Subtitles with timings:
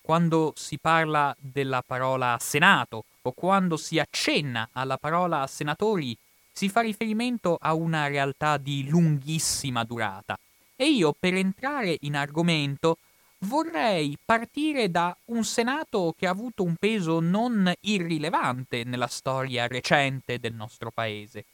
[0.00, 6.16] quando si parla della parola Senato o quando si accenna alla parola senatori,
[6.52, 10.38] si fa riferimento a una realtà di lunghissima durata.
[10.76, 12.98] E io, per entrare in argomento,
[13.40, 20.38] vorrei partire da un Senato che ha avuto un peso non irrilevante nella storia recente
[20.38, 21.44] del nostro paese.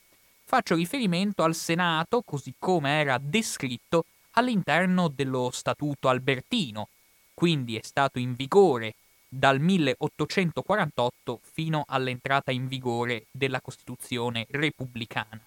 [0.44, 6.88] Faccio riferimento al Senato così come era descritto all'interno dello Statuto Albertino,
[7.36, 8.94] quindi è stato in vigore
[9.28, 15.38] dal 1848 fino all'entrata in vigore della Costituzione repubblicana.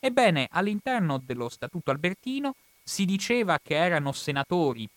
[0.00, 4.88] Ebbene, all'interno dello Statuto Albertino si diceva che erano senatori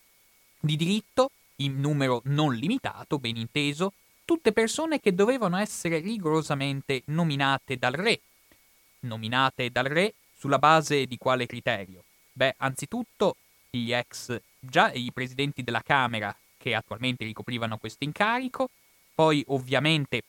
[0.58, 3.92] di diritto, in numero non limitato, ben inteso,
[4.24, 8.20] tutte persone che dovevano essere rigorosamente nominate dal re.
[9.00, 12.02] Nominate dal re sulla base di quale criterio?
[12.32, 13.36] Beh, anzitutto
[13.74, 18.68] gli ex, già i presidenti della Camera che attualmente ricoprivano questo incarico,
[19.14, 20.22] poi ovviamente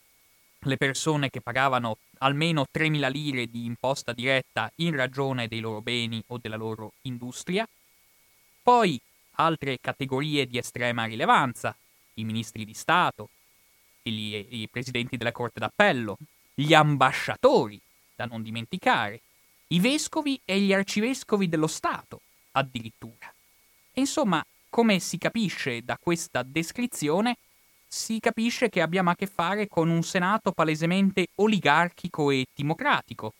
[0.59, 6.23] le persone che pagavano almeno 3.000 lire di imposta diretta in ragione dei loro beni
[6.27, 7.67] o della loro industria,
[8.61, 8.99] poi
[9.31, 11.75] altre categorie di estrema rilevanza,
[12.15, 13.29] i ministri di Stato,
[14.03, 16.17] i, i presidenti della Corte d'Appello,
[16.53, 17.79] gli ambasciatori,
[18.15, 19.21] da non dimenticare,
[19.67, 23.32] i vescovi e gli arcivescovi dello Stato, addirittura.
[23.95, 27.37] Insomma, come si capisce da questa descrizione,
[27.87, 33.33] si capisce che abbiamo a che fare con un Senato palesemente oligarchico e timocratico.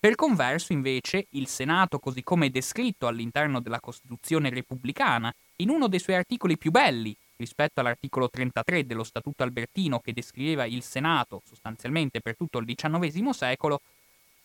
[0.00, 5.98] Per converso, invece, il Senato, così come descritto all'interno della Costituzione repubblicana, in uno dei
[5.98, 12.20] suoi articoli più belli, rispetto all'articolo 33 dello Statuto Albertino che descriveva il Senato sostanzialmente
[12.20, 13.80] per tutto il XIX secolo,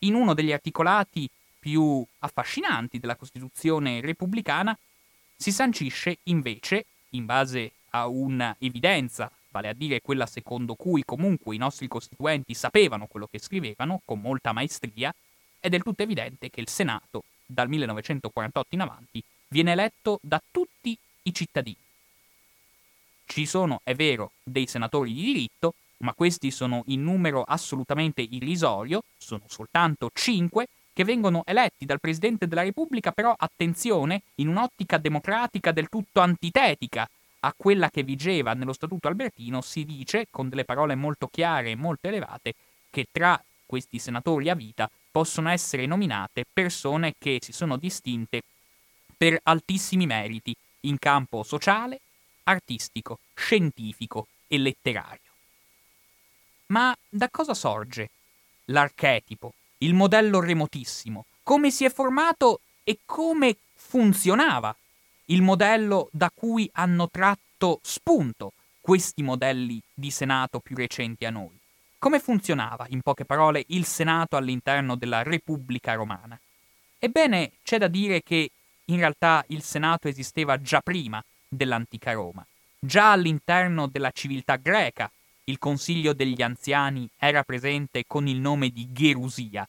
[0.00, 4.76] in uno degli articolati più affascinanti della Costituzione repubblicana,
[5.36, 11.54] si sancisce invece, in base a una evidenza, vale a dire quella secondo cui comunque
[11.54, 15.14] i nostri costituenti sapevano quello che scrivevano con molta maestria,
[15.60, 20.96] è del tutto evidente che il Senato, dal 1948 in avanti, viene eletto da tutti
[21.22, 21.76] i cittadini.
[23.26, 29.04] Ci sono, è vero, dei senatori di diritto, ma questi sono in numero assolutamente irrisorio,
[29.16, 35.72] sono soltanto cinque, che vengono eletti dal Presidente della Repubblica, però attenzione, in un'ottica democratica
[35.72, 37.06] del tutto antitetica
[37.40, 41.74] a quella che vigeva nello Statuto Albertino, si dice, con delle parole molto chiare e
[41.74, 42.54] molto elevate,
[42.88, 48.42] che tra questi senatori a vita possono essere nominate persone che si sono distinte
[49.16, 52.00] per altissimi meriti in campo sociale,
[52.44, 55.32] artistico, scientifico e letterario.
[56.66, 58.10] Ma da cosa sorge
[58.66, 64.74] l'archetipo il modello remotissimo, come si è formato e come funzionava
[65.26, 71.58] il modello da cui hanno tratto spunto questi modelli di Senato più recenti a noi.
[71.98, 76.38] Come funzionava, in poche parole, il Senato all'interno della Repubblica Romana?
[76.98, 78.50] Ebbene, c'è da dire che
[78.86, 82.46] in realtà il Senato esisteva già prima dell'antica Roma.
[82.78, 85.10] Già all'interno della civiltà greca
[85.44, 89.68] il Consiglio degli Anziani era presente con il nome di Gerusia.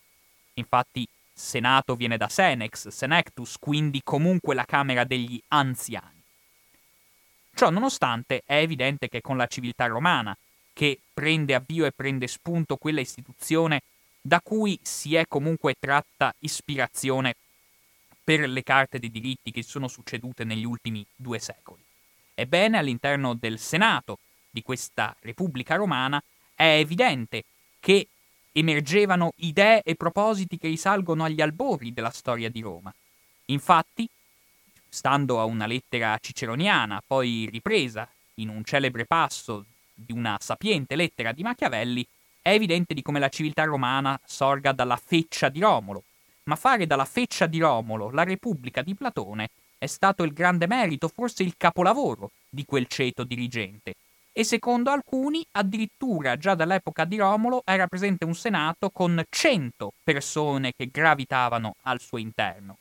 [0.54, 6.22] Infatti Senato viene da Senex, Senectus, quindi comunque la Camera degli Anziani.
[7.54, 10.36] Ciò nonostante è evidente che con la civiltà romana,
[10.72, 13.82] che prende avvio e prende spunto quella istituzione
[14.22, 17.36] da cui si è comunque tratta ispirazione
[18.24, 21.84] per le carte dei diritti che sono succedute negli ultimi due secoli.
[22.34, 24.20] Ebbene, all'interno del Senato
[24.56, 26.24] di questa Repubblica Romana
[26.56, 27.44] è evidente
[27.82, 28.08] che
[28.54, 32.94] emergevano idee e propositi che risalgono agli albori della storia di Roma.
[33.48, 34.08] Infatti,
[34.88, 41.34] stando a una lettera ciceroniana, poi ripresa in un celebre passo di una sapiente lettera
[41.34, 42.08] di Machiavelli,
[42.42, 46.04] è evidente di come la civiltà romana sorga dalla feccia di Romolo.
[46.44, 51.10] Ma fare dalla feccia di Romolo la Repubblica di Platone è stato il grande merito,
[51.10, 53.96] forse il capolavoro di quel ceto dirigente,
[54.38, 60.74] e secondo alcuni addirittura già dall'epoca di Romolo era presente un senato con 100 persone
[60.76, 62.76] che gravitavano al suo interno.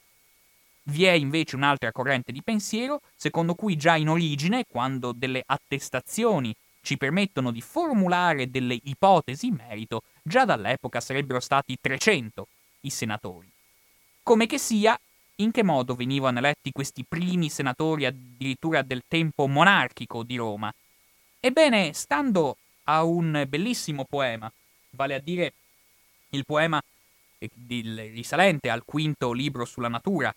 [0.83, 6.53] Vi è invece un'altra corrente di pensiero, secondo cui già in origine, quando delle attestazioni
[6.83, 12.49] ci permettono di formulare delle ipotesi in merito, già dall'epoca sarebbero stati 300
[12.81, 13.49] i senatori.
[14.25, 14.99] Come che sia,
[15.37, 20.75] in che modo venivano eletti questi primi senatori addirittura del tempo monarchico di Roma?
[21.45, 24.51] Ebbene, stando a un bellissimo poema,
[24.93, 25.53] vale a dire
[26.31, 26.83] il poema
[27.69, 30.35] risalente al quinto libro sulla natura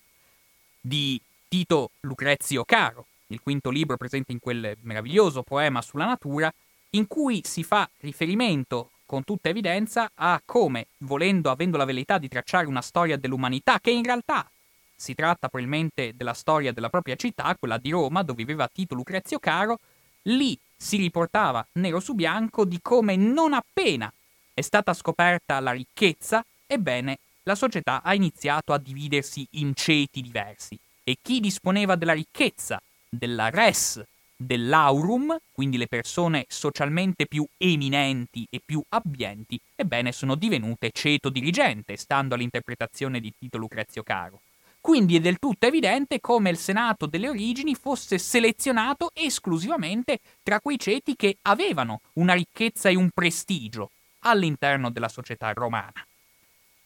[0.78, 1.18] di
[1.48, 6.52] Tito Lucrezio Caro, il quinto libro presente in quel meraviglioso poema sulla natura,
[6.90, 12.28] in cui si fa riferimento con tutta evidenza a come, volendo, avendo la velleità di
[12.28, 14.46] tracciare una storia dell'umanità, che in realtà
[14.94, 19.38] si tratta probabilmente della storia della propria città, quella di Roma, dove viveva Tito Lucrezio
[19.38, 19.78] Caro,
[20.24, 24.10] lì si riportava nero su bianco di come non appena
[24.58, 30.76] è stata scoperta la ricchezza, ebbene, la società ha iniziato a dividersi in ceti diversi
[31.04, 34.02] e chi disponeva della ricchezza, della res,
[34.34, 41.96] dell'aurum, quindi le persone socialmente più eminenti e più abbienti, ebbene sono divenute ceto dirigente,
[41.96, 44.40] stando all'interpretazione di Tito Lucrezio Caro.
[44.80, 50.78] Quindi è del tutto evidente come il Senato delle origini fosse selezionato esclusivamente tra quei
[50.78, 53.90] ceti che avevano una ricchezza e un prestigio
[54.20, 56.06] all'interno della società romana.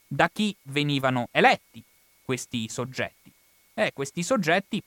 [0.06, 1.82] Da chi venivano eletti
[2.22, 3.32] questi soggetti?
[3.74, 4.82] Eh, questi soggetti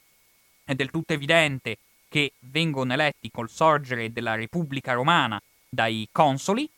[0.63, 1.77] è del tutto evidente
[2.09, 6.69] che vengono eletti col sorgere della Repubblica Romana dai consoli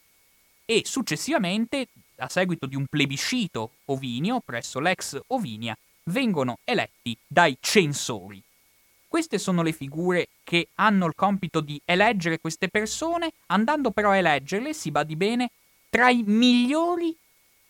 [0.65, 1.87] e successivamente,
[2.17, 5.77] a seguito di un plebiscito ovinio presso l'ex Ovinia,
[6.07, 8.41] vengono eletti dai censori.
[9.07, 14.17] Queste sono le figure che hanno il compito di eleggere queste persone, andando però a
[14.17, 15.51] eleggerle, si badi bene,
[15.89, 17.15] tra i migliori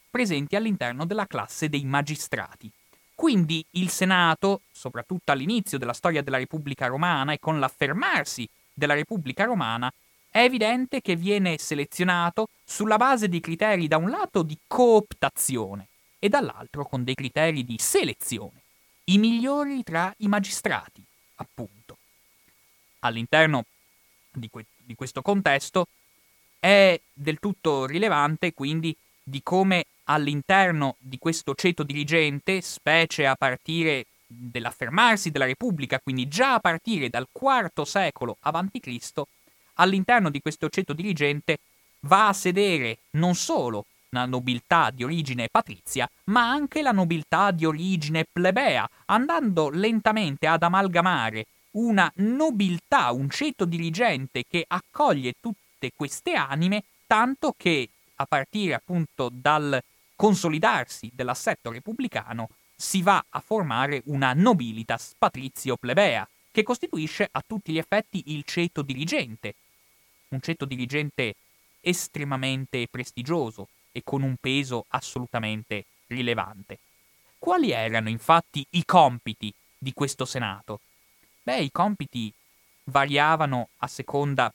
[0.10, 2.70] presenti all'interno della classe dei magistrati.
[3.14, 9.46] Quindi il Senato, soprattutto all'inizio della storia della Repubblica Romana e con l'affermarsi della Repubblica
[9.46, 9.92] Romana,
[10.30, 15.88] è evidente che viene selezionato sulla base di criteri da un lato di cooptazione
[16.20, 18.62] e dall'altro con dei criteri di selezione,
[19.06, 21.04] i migliori tra i magistrati,
[21.36, 21.98] appunto.
[23.00, 23.66] All'interno
[24.32, 25.88] di, que- di questo contesto
[26.60, 34.06] è del tutto rilevante quindi di come all'interno di questo ceto dirigente, specie a partire
[34.26, 39.22] dell'affermarsi della Repubblica, quindi già a partire dal IV secolo a.C.,
[39.76, 41.60] all'interno di questo ceto dirigente
[42.02, 47.66] va a sedere non solo la nobiltà di origine patrizia, ma anche la nobiltà di
[47.66, 56.34] origine plebea, andando lentamente ad amalgamare una nobiltà, un ceto dirigente che accoglie tutte queste
[56.34, 59.80] anime, tanto che a partire appunto dal
[60.16, 67.78] consolidarsi dell'assetto repubblicano, si va a formare una nobilitas patrizio-plebea, che costituisce a tutti gli
[67.78, 69.54] effetti il ceto dirigente,
[70.30, 71.36] un ceto dirigente
[71.82, 73.68] estremamente prestigioso
[73.98, 76.78] e con un peso assolutamente rilevante.
[77.40, 80.82] Quali erano infatti i compiti di questo Senato?
[81.42, 82.32] Beh, i compiti
[82.86, 84.54] variavano a seconda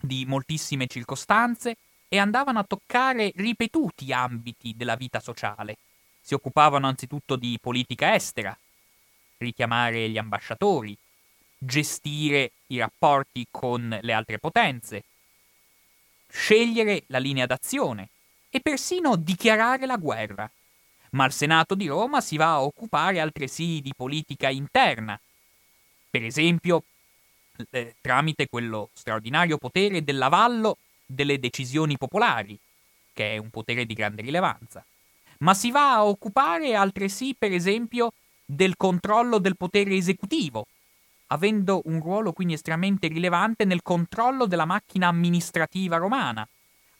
[0.00, 1.76] di moltissime circostanze
[2.08, 5.76] e andavano a toccare ripetuti ambiti della vita sociale.
[6.22, 8.56] Si occupavano anzitutto di politica estera,
[9.36, 10.96] richiamare gli ambasciatori,
[11.58, 15.04] gestire i rapporti con le altre potenze,
[16.28, 18.08] scegliere la linea d'azione
[18.50, 20.50] e persino dichiarare la guerra.
[21.12, 25.18] Ma al Senato di Roma si va a occupare altresì di politica interna,
[26.10, 26.84] per esempio
[27.70, 32.58] eh, tramite quello straordinario potere dell'avallo delle decisioni popolari,
[33.12, 34.84] che è un potere di grande rilevanza,
[35.38, 38.12] ma si va a occupare altresì, per esempio,
[38.44, 40.66] del controllo del potere esecutivo,
[41.28, 46.46] avendo un ruolo quindi estremamente rilevante nel controllo della macchina amministrativa romana,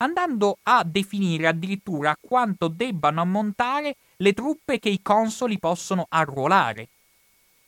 [0.00, 6.88] andando a definire addirittura quanto debbano ammontare le truppe che i consoli possono arruolare,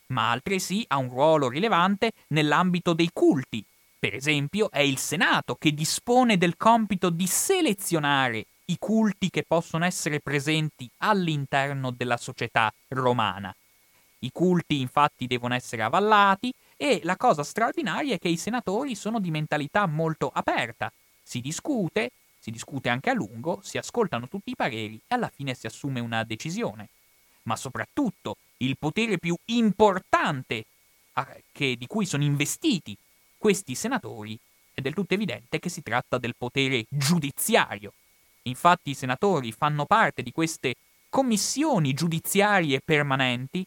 [0.09, 3.65] ma altresì ha un ruolo rilevante nell'ambito dei culti,
[4.03, 9.85] per esempio, è il Senato che dispone del compito di selezionare i culti che possono
[9.85, 13.55] essere presenti all'interno della società romana.
[14.19, 19.21] I culti infatti devono essere avallati e la cosa straordinaria è che i senatori sono
[19.21, 20.93] di mentalità molto aperta.
[21.23, 22.11] Si discute,
[22.43, 26.01] si discute anche a lungo, si ascoltano tutti i pareri e alla fine si assume
[26.01, 26.89] una decisione.
[27.43, 30.65] Ma soprattutto il potere più importante
[31.53, 32.97] che, di cui sono investiti
[33.39, 34.37] questi senatori
[34.75, 37.93] è del tutto evidente che si tratta del potere giudiziario.
[38.43, 40.75] Infatti i senatori fanno parte di queste
[41.11, 43.65] commissioni giudiziarie permanenti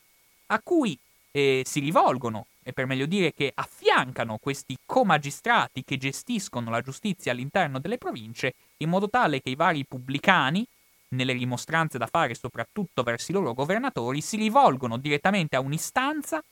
[0.48, 1.00] a cui
[1.32, 7.32] eh, si rivolgono, e per meglio dire che affiancano questi comagistrati che gestiscono la giustizia
[7.32, 10.66] all'interno delle province, in modo tale che i vari pubblicani,
[11.10, 16.44] nelle rimostranze da fare soprattutto verso i loro governatori, si rivolgono direttamente a un'istanza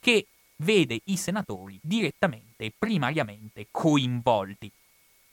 [0.00, 0.26] che
[0.56, 4.70] vede i senatori direttamente e primariamente coinvolti.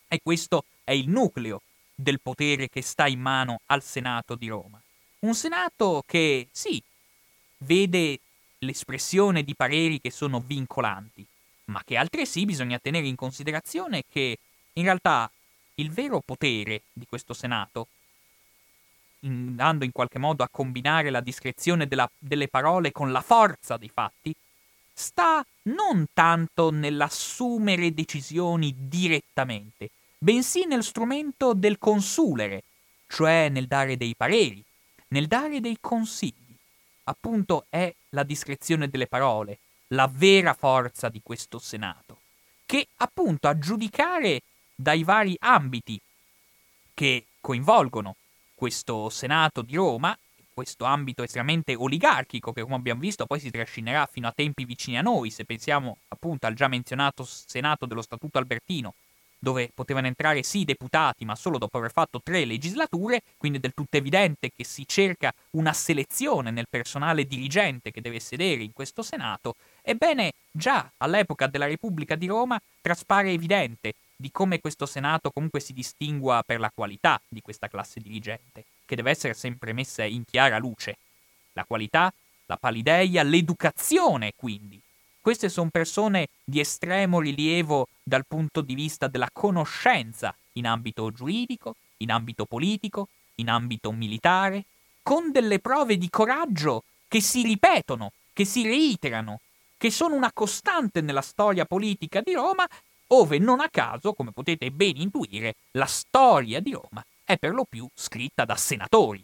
[0.08, 1.62] E questo è il nucleo
[1.94, 4.82] del potere che sta in mano al Senato di Roma.
[5.20, 6.82] Un Senato che, sì,
[7.58, 8.20] vede
[8.60, 11.26] l'espressione di pareri che sono vincolanti,
[11.66, 14.38] ma che altresì bisogna tenere in considerazione che
[14.74, 15.30] in realtà
[15.80, 17.88] il vero potere di questo Senato,
[19.22, 23.90] andando in qualche modo a combinare la discrezione della, delle parole con la forza dei
[23.90, 24.34] fatti,
[24.94, 32.64] sta non tanto nell'assumere decisioni direttamente, bensì nel strumento del consulere,
[33.08, 34.64] cioè nel dare dei pareri,
[35.10, 36.34] nel dare dei consigli.
[37.06, 42.18] Appunto è la discrezione delle parole, la vera forza di questo Senato,
[42.66, 44.42] che appunto a giudicare
[44.82, 46.00] dai vari ambiti
[46.94, 48.16] che coinvolgono
[48.56, 50.18] questo Senato di Roma,
[50.54, 54.98] questo ambito estremamente oligarchico che come abbiamo visto poi si trascinerà fino a tempi vicini
[54.98, 58.94] a noi, se pensiamo appunto al già menzionato Senato dello Statuto Albertino,
[59.38, 63.74] dove potevano entrare sì deputati, ma solo dopo aver fatto tre legislature, quindi è del
[63.74, 69.02] tutto evidente che si cerca una selezione nel personale dirigente che deve sedere in questo
[69.02, 75.62] Senato, ebbene già all'epoca della Repubblica di Roma traspare evidente di come questo Senato comunque
[75.62, 80.26] si distingua per la qualità di questa classe dirigente, che deve essere sempre messa in
[80.26, 80.98] chiara luce.
[81.54, 82.14] La qualità,
[82.46, 84.78] la palideia, l'educazione quindi,
[85.22, 91.76] queste sono persone di estremo rilievo dal punto di vista della conoscenza in ambito giuridico,
[91.98, 94.66] in ambito politico, in ambito militare,
[95.02, 99.40] con delle prove di coraggio che si ripetono, che si reiterano,
[99.78, 102.68] che sono una costante nella storia politica di Roma,
[103.12, 107.66] ove non a caso, come potete ben intuire, la storia di Roma è per lo
[107.68, 109.24] più scritta da senatori.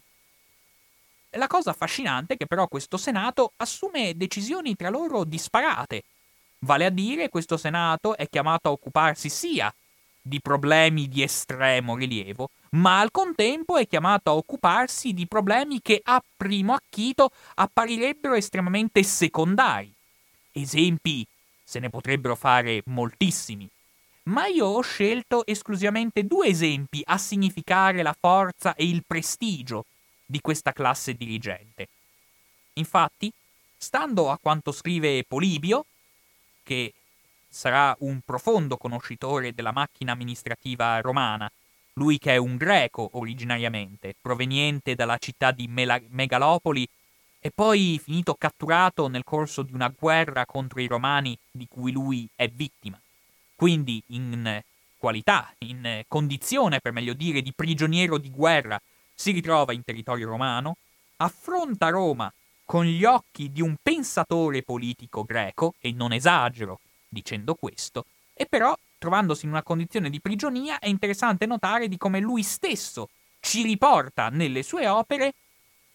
[1.30, 6.04] La cosa affascinante è che però questo Senato assume decisioni tra loro disparate.
[6.60, 9.72] Vale a dire, questo Senato è chiamato a occuparsi sia
[10.20, 16.00] di problemi di estremo rilievo, ma al contempo è chiamato a occuparsi di problemi che
[16.02, 19.92] a primo acchito apparirebbero estremamente secondari.
[20.52, 21.26] Esempi
[21.62, 23.68] se ne potrebbero fare moltissimi,
[24.26, 29.84] ma io ho scelto esclusivamente due esempi a significare la forza e il prestigio
[30.24, 31.88] di questa classe dirigente.
[32.74, 33.32] Infatti,
[33.76, 35.86] stando a quanto scrive Polibio,
[36.62, 36.92] che
[37.48, 41.50] sarà un profondo conoscitore della macchina amministrativa romana,
[41.94, 46.86] lui che è un greco originariamente, proveniente dalla città di Mela- Megalopoli
[47.38, 52.28] e poi finito catturato nel corso di una guerra contro i romani di cui lui
[52.34, 53.00] è vittima.
[53.56, 54.62] Quindi in
[54.98, 58.80] qualità, in condizione per meglio dire di prigioniero di guerra
[59.14, 60.76] si ritrova in territorio romano,
[61.16, 62.30] affronta Roma
[62.64, 68.76] con gli occhi di un pensatore politico greco, e non esagero dicendo questo, e però,
[68.98, 73.08] trovandosi in una condizione di prigionia, è interessante notare di come lui stesso
[73.40, 75.34] ci riporta nelle sue opere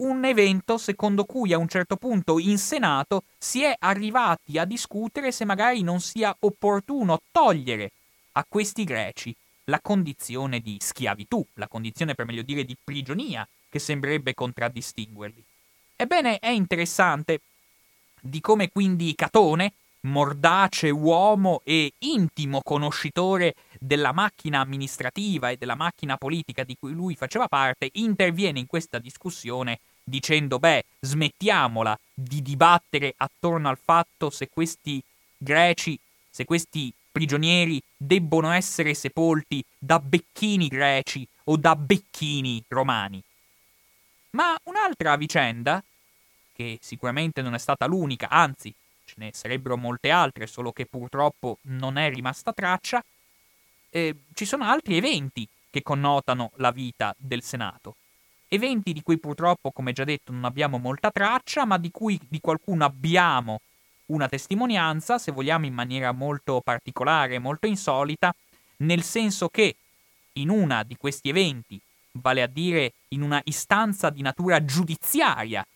[0.02, 5.32] un evento secondo cui a un certo punto in Senato si è arrivati a discutere
[5.32, 7.92] se magari non sia opportuno togliere
[8.32, 13.78] a questi greci la condizione di schiavitù, la condizione per meglio dire di prigionia che
[13.78, 15.44] sembrerebbe contraddistinguerli.
[15.96, 17.40] Ebbene, è interessante
[18.20, 26.16] di come quindi Catone, mordace uomo e intimo conoscitore della macchina amministrativa e della macchina
[26.16, 33.14] politica di cui lui faceva parte, interviene in questa discussione dicendo beh, smettiamola di dibattere
[33.16, 35.02] attorno al fatto se questi
[35.36, 35.98] greci,
[36.30, 43.22] se questi prigionieri debbono essere sepolti da becchini greci o da becchini romani.
[44.30, 45.82] Ma un'altra vicenda,
[46.54, 51.58] che sicuramente non è stata l'unica, anzi ce ne sarebbero molte altre, solo che purtroppo
[51.62, 53.04] non è rimasta traccia,
[53.90, 57.96] eh, ci sono altri eventi che connotano la vita del Senato.
[58.54, 62.38] Eventi di cui purtroppo, come già detto, non abbiamo molta traccia, ma di cui di
[62.38, 63.62] qualcuno abbiamo
[64.06, 68.30] una testimonianza, se vogliamo in maniera molto particolare, molto insolita,
[68.80, 69.76] nel senso che
[70.34, 71.80] in una di questi eventi,
[72.12, 75.66] vale a dire in una istanza di natura giudiziaria,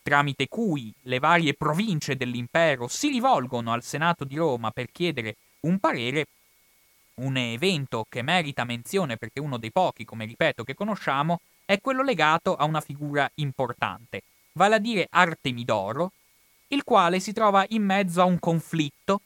[0.00, 5.78] tramite cui le varie province dell'impero si rivolgono al Senato di Roma per chiedere un
[5.78, 6.26] parere,
[7.16, 12.02] un evento che merita menzione perché uno dei pochi, come ripeto, che conosciamo, è quello
[12.02, 16.12] legato a una figura importante, vale a dire Artemidoro,
[16.68, 19.20] il quale si trova in mezzo a un conflitto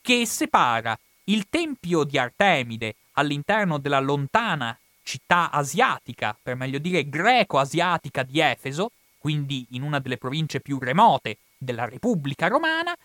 [0.00, 8.22] che separa il tempio di Artemide all'interno della lontana città asiatica, per meglio dire greco-asiatica
[8.22, 12.96] di Efeso, quindi in una delle province più remote della Repubblica Romana,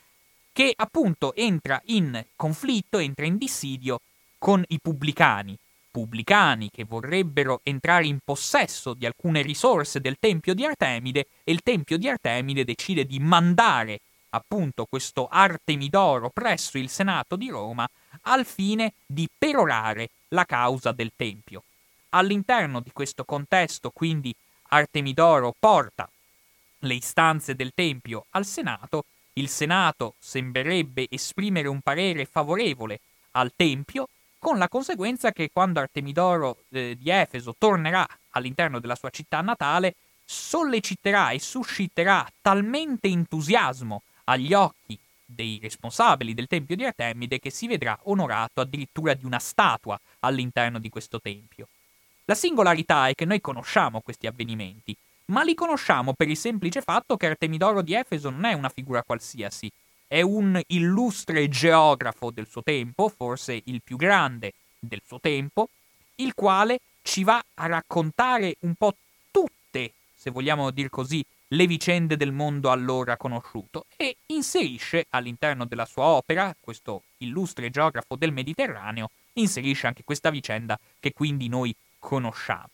[0.51, 3.99] che appunto entra in conflitto, entra in dissidio
[4.37, 5.57] con i pubblicani,
[5.95, 11.61] pubblicani che vorrebbero entrare in possesso di alcune risorse del Tempio di Artemide e il
[11.63, 17.89] Tempio di Artemide decide di mandare appunto questo Artemidoro presso il Senato di Roma
[18.23, 21.63] al fine di perorare la causa del Tempio.
[22.09, 24.35] All'interno di questo contesto, quindi,
[24.71, 26.09] Artemidoro porta
[26.79, 32.99] le istanze del Tempio al Senato, il Senato sembrerebbe esprimere un parere favorevole
[33.31, 34.09] al Tempio,
[34.45, 39.95] con la conseguenza che quando Artemidoro eh, di Efeso tornerà all'interno della sua città natale,
[40.23, 47.65] solleciterà e susciterà talmente entusiasmo agli occhi dei responsabili del Tempio di Artemide che si
[47.65, 51.67] vedrà onorato addirittura di una statua all'interno di questo Tempio.
[52.25, 54.95] La singolarità è che noi conosciamo questi avvenimenti,
[55.31, 59.01] ma li conosciamo per il semplice fatto che Artemidoro di Efeso non è una figura
[59.01, 59.71] qualsiasi,
[60.07, 65.69] è un illustre geografo del suo tempo, forse il più grande del suo tempo,
[66.15, 68.95] il quale ci va a raccontare un po'
[69.31, 75.85] tutte, se vogliamo dir così, le vicende del mondo allora conosciuto e inserisce all'interno della
[75.85, 82.69] sua opera, questo illustre geografo del Mediterraneo, inserisce anche questa vicenda che quindi noi conosciamo.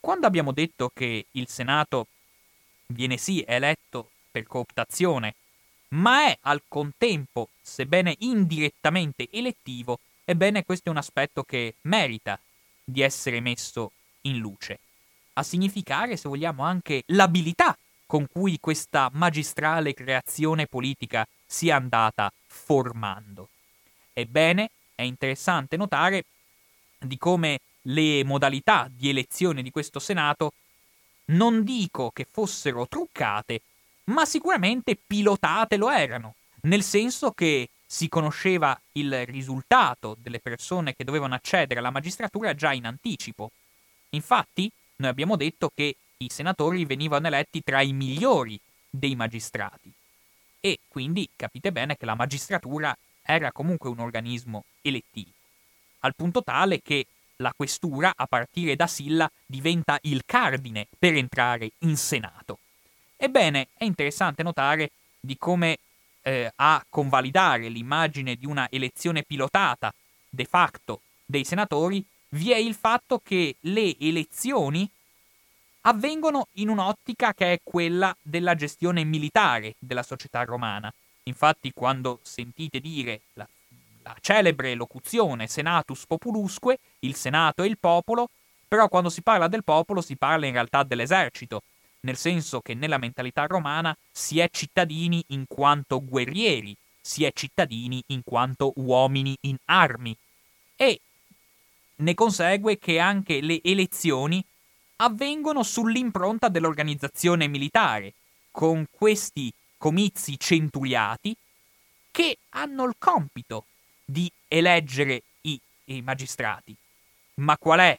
[0.00, 2.06] Quando abbiamo detto che il Senato
[2.86, 5.34] viene sì eletto per cooptazione,
[5.90, 12.38] ma è al contempo, sebbene indirettamente elettivo, ebbene questo è un aspetto che merita
[12.84, 13.92] di essere messo
[14.22, 14.80] in luce.
[15.34, 17.76] A significare, se vogliamo, anche l'abilità
[18.06, 23.48] con cui questa magistrale creazione politica si è andata formando.
[24.12, 26.24] Ebbene, è interessante notare
[26.98, 30.52] di come le modalità di elezione di questo Senato
[31.26, 33.60] non dico che fossero truccate,
[34.08, 41.04] ma sicuramente pilotate lo erano, nel senso che si conosceva il risultato delle persone che
[41.04, 43.50] dovevano accedere alla magistratura già in anticipo.
[44.10, 48.58] Infatti, noi abbiamo detto che i senatori venivano eletti tra i migliori
[48.90, 49.92] dei magistrati
[50.60, 55.30] e quindi capite bene che la magistratura era comunque un organismo elettivo,
[56.00, 61.70] al punto tale che la questura, a partire da Silla, diventa il cardine per entrare
[61.80, 62.58] in Senato.
[63.20, 65.78] Ebbene, è interessante notare di come
[66.22, 69.92] eh, a convalidare l'immagine di una elezione pilotata
[70.30, 74.88] de facto dei senatori vi è il fatto che le elezioni
[75.82, 80.92] avvengono in un'ottica che è quella della gestione militare della società romana.
[81.24, 83.46] Infatti, quando sentite dire la
[84.08, 88.30] la celebre locuzione senatus populusque, il senato e il popolo,
[88.66, 91.62] però quando si parla del popolo si parla in realtà dell'esercito,
[92.08, 98.02] nel senso che nella mentalità romana si è cittadini in quanto guerrieri, si è cittadini
[98.06, 100.16] in quanto uomini in armi.
[100.74, 101.00] E
[101.96, 104.42] ne consegue che anche le elezioni
[104.96, 108.14] avvengono sull'impronta dell'organizzazione militare,
[108.50, 111.36] con questi comizi centuriati
[112.10, 113.66] che hanno il compito
[114.02, 116.74] di eleggere i, i magistrati.
[117.34, 117.98] Ma qual è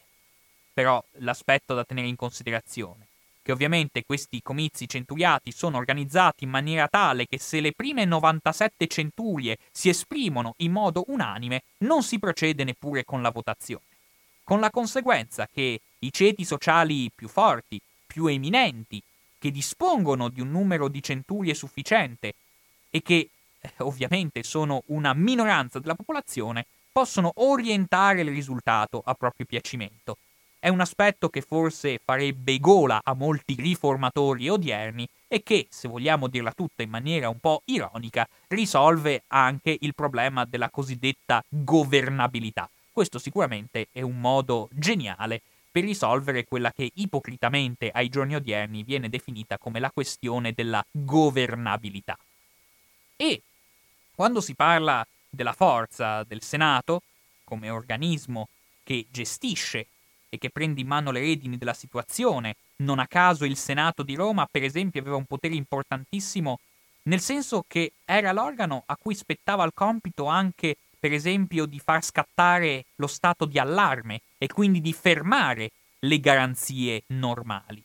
[0.73, 3.08] però l'aspetto da tenere in considerazione?
[3.49, 8.85] Che ovviamente questi comizi centuriati sono organizzati in maniera tale che se le prime 97
[8.85, 13.85] centurie si esprimono in modo unanime, non si procede neppure con la votazione.
[14.43, 19.01] Con la conseguenza che i ceti sociali più forti, più eminenti,
[19.39, 22.33] che dispongono di un numero di centurie sufficiente
[22.91, 29.47] e che eh, ovviamente sono una minoranza della popolazione, possono orientare il risultato a proprio
[29.47, 30.17] piacimento.
[30.61, 36.27] È un aspetto che forse farebbe gola a molti riformatori odierni e che, se vogliamo
[36.27, 42.69] dirla tutta in maniera un po' ironica, risolve anche il problema della cosiddetta governabilità.
[42.91, 45.41] Questo sicuramente è un modo geniale
[45.71, 52.17] per risolvere quella che ipocritamente ai giorni odierni viene definita come la questione della governabilità.
[53.15, 53.41] E
[54.13, 57.03] quando si parla della forza del Senato
[57.45, 58.49] come organismo
[58.83, 59.87] che gestisce
[60.29, 64.15] e che prende in mano le redini della situazione, non a caso il Senato di
[64.15, 66.59] Roma, per esempio, aveva un potere importantissimo,
[67.03, 72.03] nel senso che era l'organo a cui spettava il compito anche, per esempio, di far
[72.03, 77.83] scattare lo stato di allarme e quindi di fermare le garanzie normali.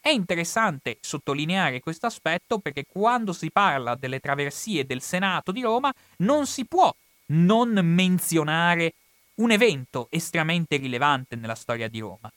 [0.00, 5.92] È interessante sottolineare questo aspetto perché quando si parla delle traversie del Senato di Roma
[6.18, 6.94] non si può
[7.30, 8.94] non menzionare
[9.38, 12.30] un evento estremamente rilevante nella storia di Roma.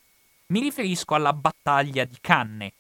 [0.48, 2.74] Mi riferisco alla battaglia di Canne.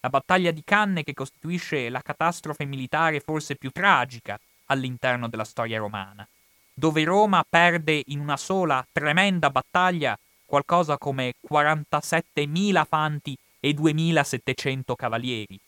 [0.00, 5.78] La battaglia di Canne che costituisce la catastrofe militare forse più tragica all'interno della storia
[5.78, 6.26] romana,
[6.72, 15.58] dove Roma perde in una sola tremenda battaglia qualcosa come 47.000 fanti e 2700 cavalieri.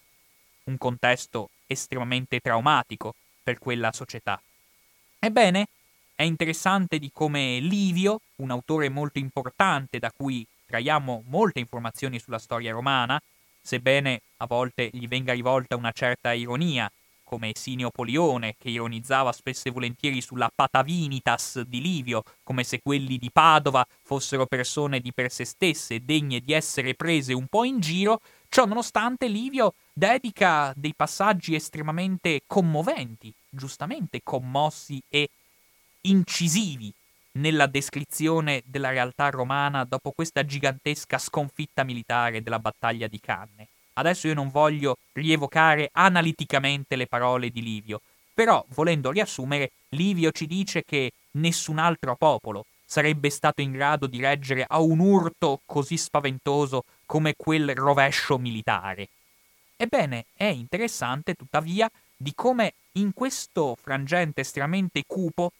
[0.64, 4.40] Un contesto estremamente traumatico per quella società.
[5.18, 5.68] Ebbene,
[6.16, 12.38] è interessante di come Livio, un autore molto importante da cui traiamo molte informazioni sulla
[12.38, 13.20] storia romana,
[13.60, 16.90] sebbene a volte gli venga rivolta una certa ironia,
[17.22, 23.18] come Sinio Polione, che ironizzava spesso e volentieri sulla patavinitas di Livio, come se quelli
[23.18, 27.80] di Padova fossero persone di per sé stesse, degne di essere prese un po' in
[27.80, 35.28] giro, ciò nonostante Livio dedica dei passaggi estremamente commoventi, giustamente commossi e
[36.08, 36.92] incisivi
[37.32, 43.68] nella descrizione della realtà romana dopo questa gigantesca sconfitta militare della battaglia di Canne.
[43.94, 48.00] Adesso io non voglio rievocare analiticamente le parole di Livio,
[48.34, 54.20] però, volendo riassumere, Livio ci dice che nessun altro popolo sarebbe stato in grado di
[54.20, 59.08] reggere a un urto così spaventoso come quel rovescio militare.
[59.76, 65.52] Ebbene, è interessante, tuttavia, di come in questo frangente estremamente cupo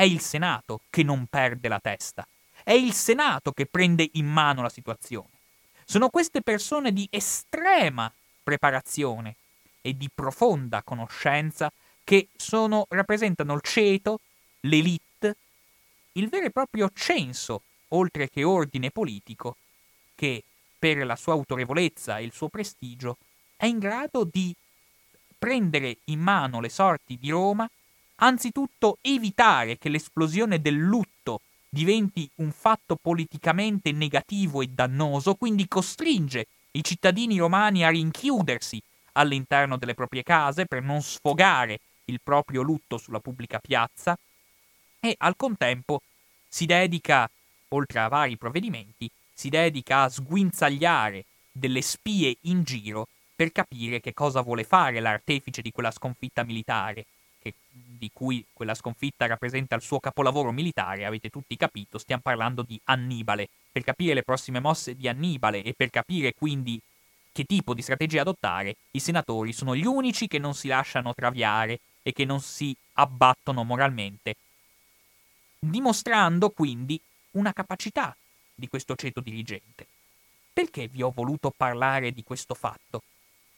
[0.00, 2.26] è il Senato che non perde la testa.
[2.64, 5.28] È il Senato che prende in mano la situazione.
[5.84, 8.10] Sono queste persone di estrema
[8.42, 9.36] preparazione
[9.82, 11.70] e di profonda conoscenza
[12.02, 14.20] che sono, rappresentano il ceto,
[14.60, 15.36] l'elite,
[16.12, 19.56] il vero e proprio censo, oltre che ordine politico,
[20.14, 20.42] che
[20.78, 23.18] per la sua autorevolezza e il suo prestigio
[23.54, 24.54] è in grado di
[25.36, 27.70] prendere in mano le sorti di Roma
[28.22, 36.46] anzitutto evitare che l'esplosione del lutto diventi un fatto politicamente negativo e dannoso, quindi costringe
[36.72, 42.98] i cittadini romani a rinchiudersi all'interno delle proprie case per non sfogare il proprio lutto
[42.98, 44.18] sulla pubblica piazza
[45.00, 46.02] e al contempo
[46.48, 47.30] si dedica,
[47.68, 54.12] oltre a vari provvedimenti, si dedica a sguinzagliare delle spie in giro per capire che
[54.12, 57.06] cosa vuole fare l'artefice di quella sconfitta militare
[57.40, 62.62] che, di cui quella sconfitta rappresenta il suo capolavoro militare, avete tutti capito, stiamo parlando
[62.62, 63.48] di Annibale.
[63.72, 66.80] Per capire le prossime mosse di Annibale e per capire quindi
[67.32, 71.78] che tipo di strategia adottare, i senatori sono gli unici che non si lasciano traviare
[72.02, 74.36] e che non si abbattono moralmente,
[75.58, 77.00] dimostrando quindi
[77.32, 78.16] una capacità
[78.54, 79.86] di questo ceto dirigente.
[80.52, 83.02] Perché vi ho voluto parlare di questo fatto?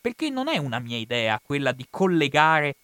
[0.01, 2.77] Perché non è una mia idea quella di collegare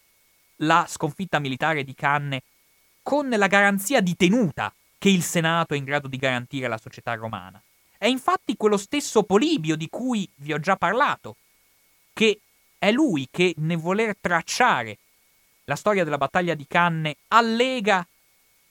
[0.61, 2.43] la sconfitta militare di Canne
[3.01, 7.13] con la garanzia di tenuta che il Senato è in grado di garantire alla società
[7.15, 7.61] romana.
[7.97, 11.35] È infatti quello stesso Polibio di cui vi ho già parlato,
[12.13, 12.39] che
[12.77, 14.97] è lui che, nel voler tracciare
[15.65, 18.05] la storia della battaglia di Canne, allega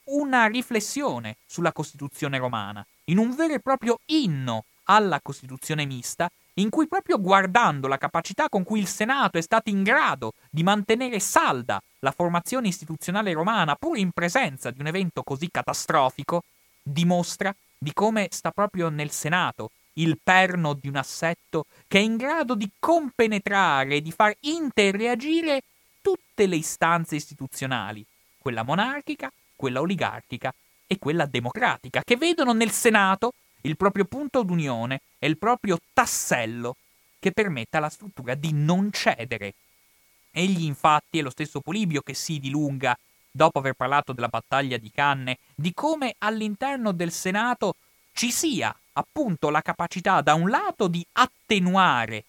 [0.04, 6.70] una riflessione sulla Costituzione romana, in un vero e proprio inno alla Costituzione mista, in
[6.70, 11.20] cui proprio guardando la capacità con cui il Senato è stato in grado di mantenere
[11.20, 16.44] salda la formazione istituzionale romana, pur in presenza di un evento così catastrofico,
[16.82, 22.16] dimostra di come sta proprio nel Senato il perno di un assetto che è in
[22.16, 25.62] grado di compenetrare e di far interreagire
[26.00, 28.04] tutte le istanze istituzionali,
[28.38, 30.52] quella monarchica, quella oligarchica
[30.86, 33.32] e quella democratica, che vedono nel Senato
[33.68, 36.76] il proprio punto d'unione è il proprio tassello
[37.18, 39.54] che permette alla struttura di non cedere.
[40.30, 42.98] Egli infatti è lo stesso Polibio che si dilunga,
[43.30, 47.76] dopo aver parlato della battaglia di Canne, di come all'interno del Senato
[48.12, 52.24] ci sia appunto la capacità da un lato di attenuare,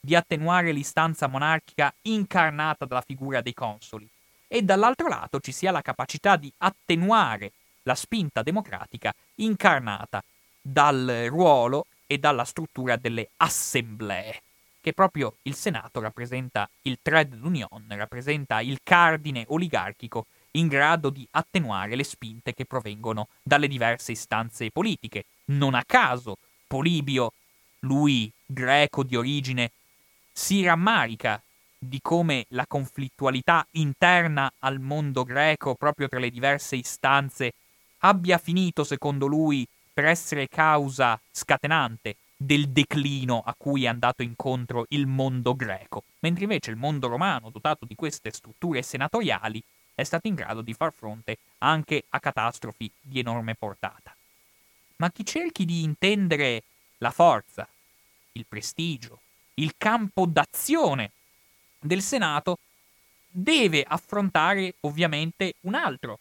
[0.00, 4.08] di attenuare l'istanza monarchica incarnata dalla figura dei consoli
[4.48, 7.52] e dall'altro lato ci sia la capacità di attenuare
[7.82, 10.22] la spinta democratica incarnata
[10.68, 14.42] dal ruolo e dalla struttura delle assemblee,
[14.80, 21.26] che proprio il Senato rappresenta il thread d'union, rappresenta il cardine oligarchico in grado di
[21.32, 25.26] attenuare le spinte che provengono dalle diverse istanze politiche.
[25.46, 27.32] Non a caso Polibio,
[27.80, 29.70] lui greco di origine,
[30.32, 31.40] si rammarica
[31.78, 37.52] di come la conflittualità interna al mondo greco, proprio tra le diverse istanze,
[37.98, 44.84] abbia finito, secondo lui, per essere causa scatenante del declino a cui è andato incontro
[44.90, 49.62] il mondo greco, mentre invece il mondo romano, dotato di queste strutture senatoriali,
[49.94, 54.14] è stato in grado di far fronte anche a catastrofi di enorme portata.
[54.96, 56.64] Ma chi cerchi di intendere
[56.98, 57.66] la forza,
[58.32, 59.20] il prestigio,
[59.54, 61.12] il campo d'azione
[61.78, 62.58] del Senato
[63.26, 66.18] deve affrontare ovviamente un altro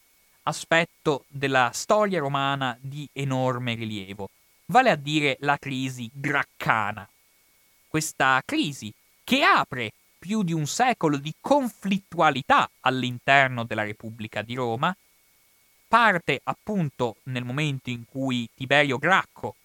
[0.47, 4.29] aspetto della storia romana di enorme rilievo,
[4.67, 7.07] vale a dire la crisi graccana.
[7.87, 14.95] Questa crisi che apre più di un secolo di conflittualità all'interno della Repubblica di Roma,
[15.87, 19.55] parte appunto nel momento in cui Tiberio Gracco,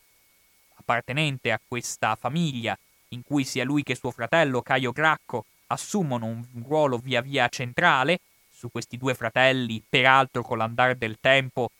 [0.77, 6.45] appartenente a questa famiglia, in cui sia lui che suo fratello Caio Gracco assumono un
[6.64, 8.21] ruolo via via centrale,
[8.61, 11.70] su questi due fratelli, peraltro con l'andare del tempo,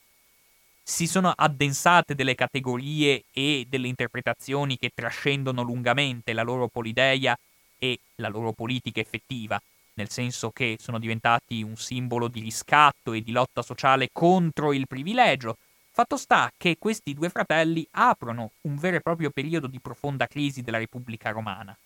[0.83, 7.39] si sono addensate delle categorie e delle interpretazioni che trascendono lungamente la loro polideia
[7.79, 9.61] e la loro politica effettiva,
[9.95, 14.87] nel senso che sono diventati un simbolo di riscatto e di lotta sociale contro il
[14.87, 15.59] privilegio.
[15.91, 20.63] Fatto sta che questi due fratelli aprono un vero e proprio periodo di profonda crisi
[20.63, 21.77] della Repubblica Romana.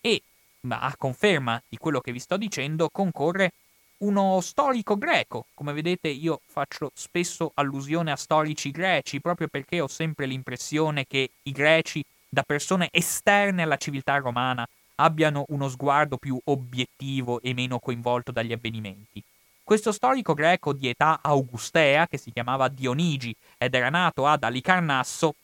[0.00, 0.22] E,
[0.68, 3.50] a conferma di quello che vi sto dicendo, concorre
[3.98, 5.46] uno storico greco.
[5.54, 11.30] Come vedete io faccio spesso allusione a storici greci proprio perché ho sempre l'impressione che
[11.42, 17.78] i greci, da persone esterne alla civiltà romana, abbiano uno sguardo più obiettivo e meno
[17.78, 19.22] coinvolto dagli avvenimenti.
[19.62, 25.34] Questo storico greco di età augustea, che si chiamava Dionigi ed era nato ad Alicarnasso,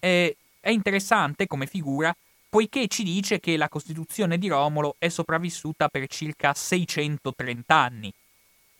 [0.00, 2.14] è, è interessante come figura
[2.48, 8.12] poiché ci dice che la Costituzione di Romolo è sopravvissuta per circa 630 anni.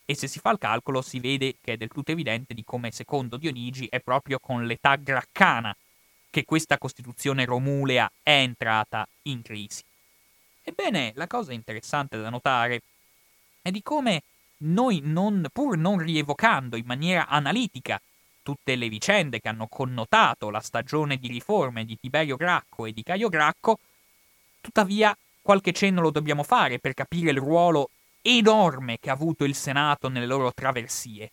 [0.05, 2.91] E se si fa il calcolo si vede che è del tutto evidente di come,
[2.91, 5.75] secondo Dionigi, è proprio con l'età graccana
[6.31, 9.83] che questa Costituzione romulea è entrata in crisi.
[10.63, 12.81] Ebbene, la cosa interessante da notare
[13.61, 14.23] è di come
[14.57, 18.01] noi, non, pur non rievocando in maniera analitica
[18.49, 23.03] tutte le vicende che hanno connotato la stagione di riforme di Tiberio Gracco e di
[23.03, 23.77] Caio Gracco,
[24.59, 27.91] tuttavia qualche cenno lo dobbiamo fare per capire il ruolo
[28.23, 31.29] enorme che ha avuto il Senato nelle loro traversie.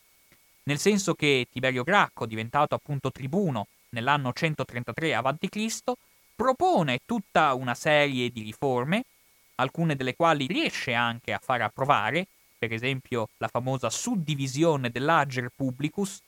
[0.64, 5.92] Nel senso che Tiberio Gracco, diventato appunto tribuno nell'anno 133 a.C.,
[6.35, 9.05] propone tutta una serie di riforme,
[9.55, 12.26] alcune delle quali riesce anche a far approvare,
[12.59, 16.20] per esempio la famosa suddivisione dell'Ager Publicus,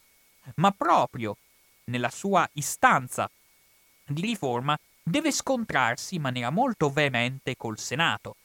[0.57, 1.37] ma proprio
[1.85, 3.31] nella sua istanza
[4.07, 8.37] di riforma deve scontrarsi in maniera molto veemente col Senato.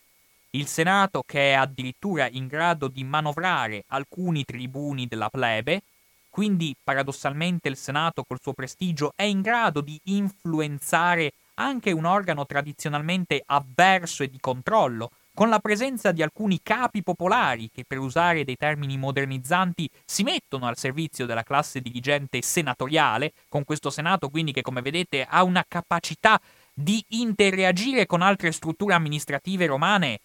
[0.52, 5.82] Il Senato che è addirittura in grado di manovrare alcuni tribuni della plebe,
[6.30, 12.46] quindi paradossalmente il Senato col suo prestigio è in grado di influenzare anche un organo
[12.46, 18.44] tradizionalmente avverso e di controllo, con la presenza di alcuni capi popolari che, per usare
[18.44, 24.52] dei termini modernizzanti, si mettono al servizio della classe dirigente senatoriale, con questo Senato quindi
[24.52, 26.40] che, come vedete, ha una capacità
[26.74, 30.20] di interreagire con altre strutture amministrative romane,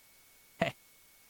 [0.59, 0.75] eh,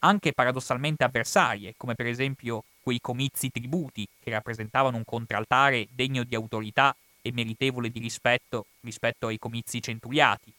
[0.00, 6.34] anche paradossalmente avversarie, come per esempio quei comizi tributi che rappresentavano un contraltare degno di
[6.34, 10.52] autorità e meritevole di rispetto rispetto ai comizi centuriati.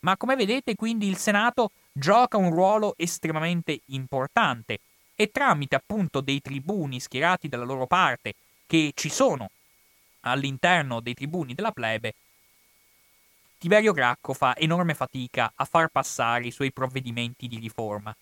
[0.00, 4.78] Ma come vedete quindi il Senato gioca un ruolo estremamente importante
[5.14, 8.34] e tramite appunto dei tribuni schierati dalla loro parte
[8.66, 9.50] che ci sono
[10.20, 12.14] all'interno dei tribuni della plebe,
[13.58, 18.14] Tiberio Gracco fa enorme fatica a far passare i suoi provvedimenti di riforma.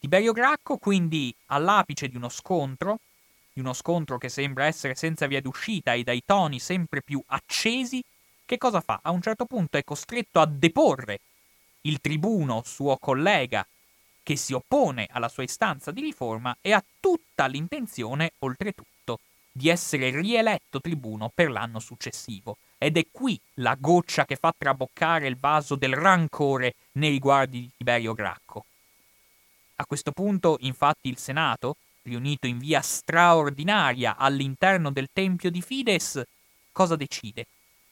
[0.00, 2.98] Tiberio Gracco quindi all'apice di uno scontro,
[3.52, 8.02] di uno scontro che sembra essere senza via d'uscita e dai toni sempre più accesi,
[8.46, 9.00] che cosa fa?
[9.02, 11.20] A un certo punto è costretto a deporre
[11.82, 13.66] il tribuno suo collega
[14.22, 19.20] che si oppone alla sua istanza di riforma e ha tutta l'intenzione, oltretutto,
[19.52, 22.56] di essere rieletto tribuno per l'anno successivo.
[22.78, 27.70] Ed è qui la goccia che fa traboccare il vaso del rancore nei riguardi di
[27.76, 28.64] Tiberio Gracco.
[29.76, 36.22] A questo punto, infatti, il Senato, riunito in via straordinaria all'interno del Tempio di Fides,
[36.72, 37.46] cosa decide?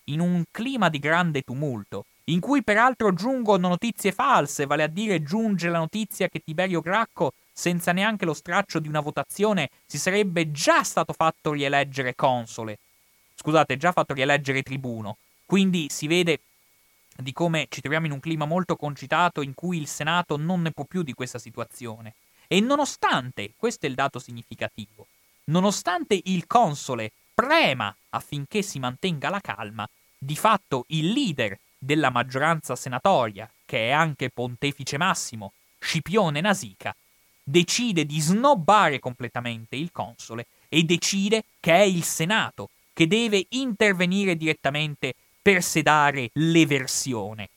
[0.09, 5.23] In un clima di grande tumulto, in cui peraltro giungono notizie false, vale a dire
[5.23, 10.51] giunge la notizia che Tiberio Gracco, senza neanche lo straccio di una votazione, si sarebbe
[10.51, 12.79] già stato fatto rieleggere console.
[13.35, 15.17] Scusate, già fatto rieleggere tribuno.
[15.47, 16.41] Quindi si vede
[17.17, 20.73] di come ci troviamo in un clima molto concitato in cui il Senato non ne
[20.73, 22.15] può più di questa situazione.
[22.47, 25.07] E nonostante, questo è il dato significativo,
[25.45, 32.77] nonostante il console prema affinché si mantenga la calma, di fatto il leader della maggioranza
[32.77, 36.95] senatoria, che è anche pontefice massimo, Scipione Nasica,
[37.43, 44.37] decide di snobbare completamente il console e decide che è il Senato che deve intervenire
[44.37, 47.51] direttamente per sedare l'eversione.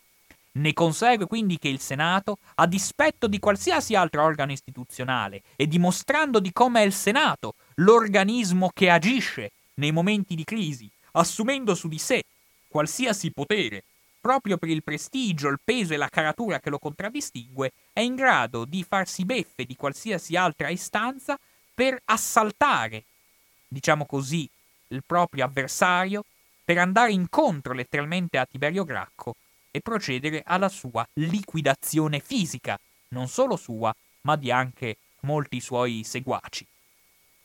[0.54, 6.40] Ne consegue quindi che il Senato, a dispetto di qualsiasi altro organo istituzionale e dimostrando
[6.40, 11.98] di come è il Senato l'organismo che agisce nei momenti di crisi, assumendo su di
[11.98, 12.24] sé
[12.68, 13.84] qualsiasi potere
[14.20, 18.66] proprio per il prestigio, il peso e la caratura che lo contraddistingue, è in grado
[18.66, 21.40] di farsi beffe di qualsiasi altra istanza
[21.74, 23.06] per assaltare,
[23.68, 24.50] diciamo così,
[24.90, 26.26] il proprio avversario,
[26.66, 29.36] per andare incontro letteralmente a Tiberio Gracco
[29.72, 32.78] e procedere alla sua liquidazione fisica,
[33.10, 36.68] non solo sua, ma di anche molti suoi seguaci.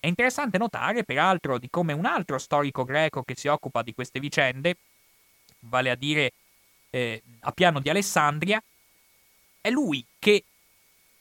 [0.02, 4.18] È interessante notare, peraltro, di come un altro storico greco che si occupa di queste
[4.18, 4.76] vicende,
[5.60, 6.32] vale a dire
[6.90, 8.60] eh, Appiano di Alessandria,
[9.60, 10.42] è lui che,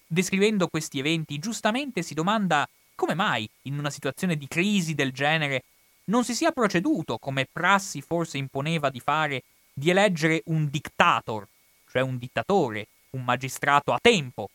[0.08, 5.63] descrivendo questi eventi, giustamente si domanda come mai, in una situazione di crisi del genere,
[6.06, 11.48] non si sia proceduto, come prassi forse imponeva di fare, di eleggere un dictator,
[11.88, 14.50] cioè un dittatore, un magistrato a tempo,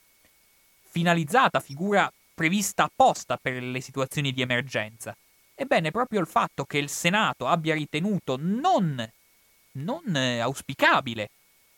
[0.83, 5.17] finalizzata figura prevista apposta per le situazioni di emergenza.
[5.55, 9.11] Ebbene, proprio il fatto che il Senato abbia ritenuto non,
[9.73, 11.31] non auspicabile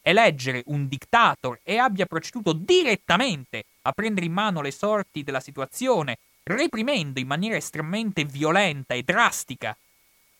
[0.02, 6.18] eleggere un dictator e abbia proceduto direttamente a prendere in mano le sorti della situazione,
[6.42, 9.76] reprimendo in maniera estremamente violenta e drastica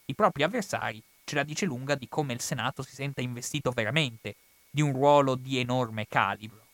[0.07, 4.35] i propri avversari, ce la dice lunga di come il Senato si senta investito veramente
[4.69, 6.67] di un ruolo di enorme calibro.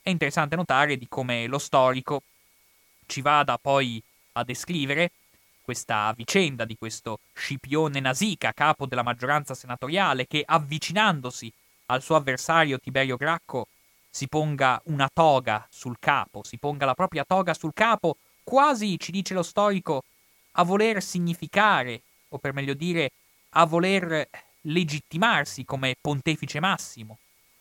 [0.00, 2.22] È interessante notare di come lo storico
[3.06, 5.12] ci vada poi a descrivere
[5.62, 11.52] questa vicenda di questo Scipione Nasica, capo della maggioranza senatoriale, che avvicinandosi
[11.86, 13.66] al suo avversario Tiberio Gracco
[14.08, 19.10] si ponga una toga sul capo, si ponga la propria toga sul capo, quasi, ci
[19.10, 20.04] dice lo storico,
[20.52, 23.10] a voler significare, o per meglio dire,
[23.50, 24.28] a voler
[24.62, 27.18] legittimarsi come pontefice massimo.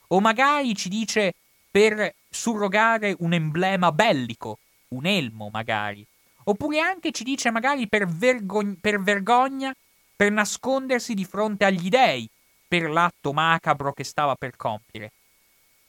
[0.08, 1.34] O magari ci dice
[1.70, 4.60] per surrogare un emblema bellico,
[4.96, 6.06] un elmo magari.
[6.46, 9.76] Oppure anche ci dice magari per, vergogn- per vergogna,
[10.16, 12.30] per nascondersi di fronte agli dei,
[12.68, 15.12] per l'atto macabro che stava per compiere.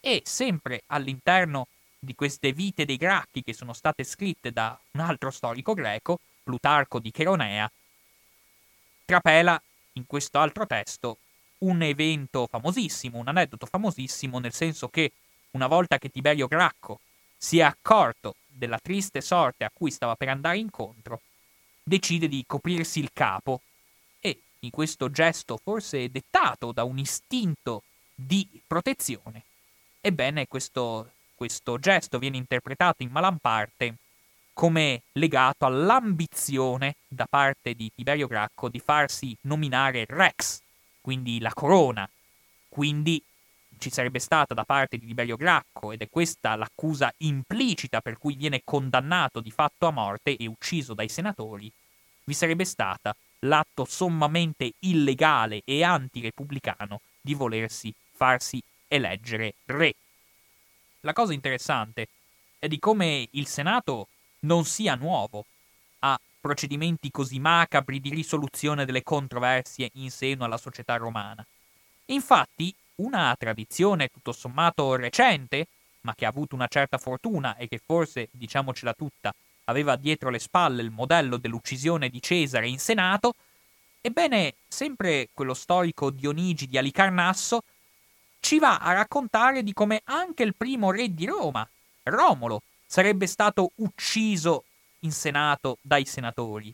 [0.01, 1.67] E sempre all'interno
[1.99, 7.01] di queste vite dei Gracchi che sono state scritte da un altro storico greco, Plutarco
[7.01, 7.71] di Cheronea,
[9.05, 9.61] trapela
[9.95, 11.19] in questo altro testo
[11.59, 15.13] un evento famosissimo, un aneddoto famosissimo, nel senso che
[15.53, 17.01] una volta che Tiberio Gracco
[17.37, 21.21] si è accorto della triste sorte a cui stava per andare incontro,
[21.83, 23.61] decide di coprirsi il capo
[24.21, 27.83] e, in questo gesto forse dettato da un istinto
[28.15, 29.43] di protezione,
[30.01, 33.97] ebbene questo, questo gesto viene interpretato in malan parte
[34.57, 40.63] come legato all'ambizione da parte di Tiberio Gracco di farsi nominare Rex,
[41.03, 42.09] quindi la corona,
[42.67, 43.23] quindi
[43.79, 48.35] ci sarebbe stata da parte di Liberio Gracco, ed è questa l'accusa implicita per cui
[48.35, 51.71] viene condannato di fatto a morte e ucciso dai senatori,
[52.25, 59.95] vi sarebbe stata l'atto sommamente illegale e antirepubblicano di volersi farsi eleggere re.
[61.01, 62.09] La cosa interessante
[62.59, 64.09] è di come il Senato
[64.41, 65.45] non sia nuovo
[66.01, 71.45] a procedimenti così macabri di risoluzione delle controversie in seno alla società romana.
[72.07, 75.67] Infatti, una tradizione tutto sommato recente,
[76.03, 80.39] ma che ha avuto una certa fortuna e che forse, diciamocela tutta, aveva dietro le
[80.39, 83.35] spalle il modello dell'uccisione di Cesare in Senato,
[84.01, 87.63] ebbene, sempre quello storico Dionigi di Alicarnasso
[88.41, 91.69] ci va a raccontare di come anche il primo re di Roma,
[92.05, 94.65] Romolo, sarebbe stato ucciso
[95.01, 96.73] in Senato dai senatori.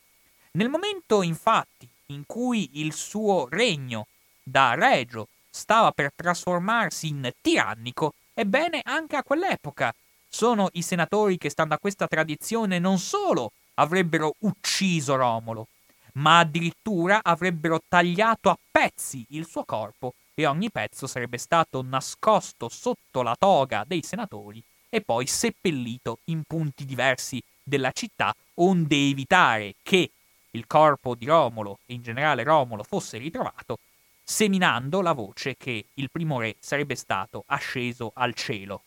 [0.53, 4.07] Nel momento, infatti, in cui il suo regno
[4.43, 9.95] da regio stava per trasformarsi in tirannico, ebbene anche a quell'epoca.
[10.27, 15.69] Sono i senatori che, stando a questa tradizione, non solo avrebbero ucciso Romolo,
[16.15, 22.71] ma addirittura avrebbero tagliato a pezzi il suo corpo e ogni pezzo sarebbe stato nascosto
[22.71, 29.75] sotto la toga dei senatori e poi seppellito in punti diversi della città, onde evitare
[29.83, 30.11] che
[30.51, 33.79] il corpo di Romolo e in generale Romolo fosse ritrovato
[34.23, 38.83] seminando la voce che il primo re sarebbe stato asceso al cielo.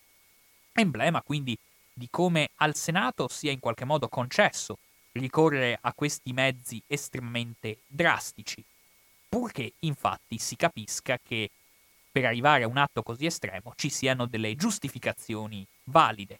[0.73, 1.57] Emblema quindi
[1.93, 4.77] di come al Senato sia in qualche modo concesso
[5.13, 8.63] ricorrere a questi mezzi estremamente drastici,
[9.29, 11.49] purché infatti si capisca che
[12.11, 16.39] per arrivare a un atto così estremo ci siano delle giustificazioni valide.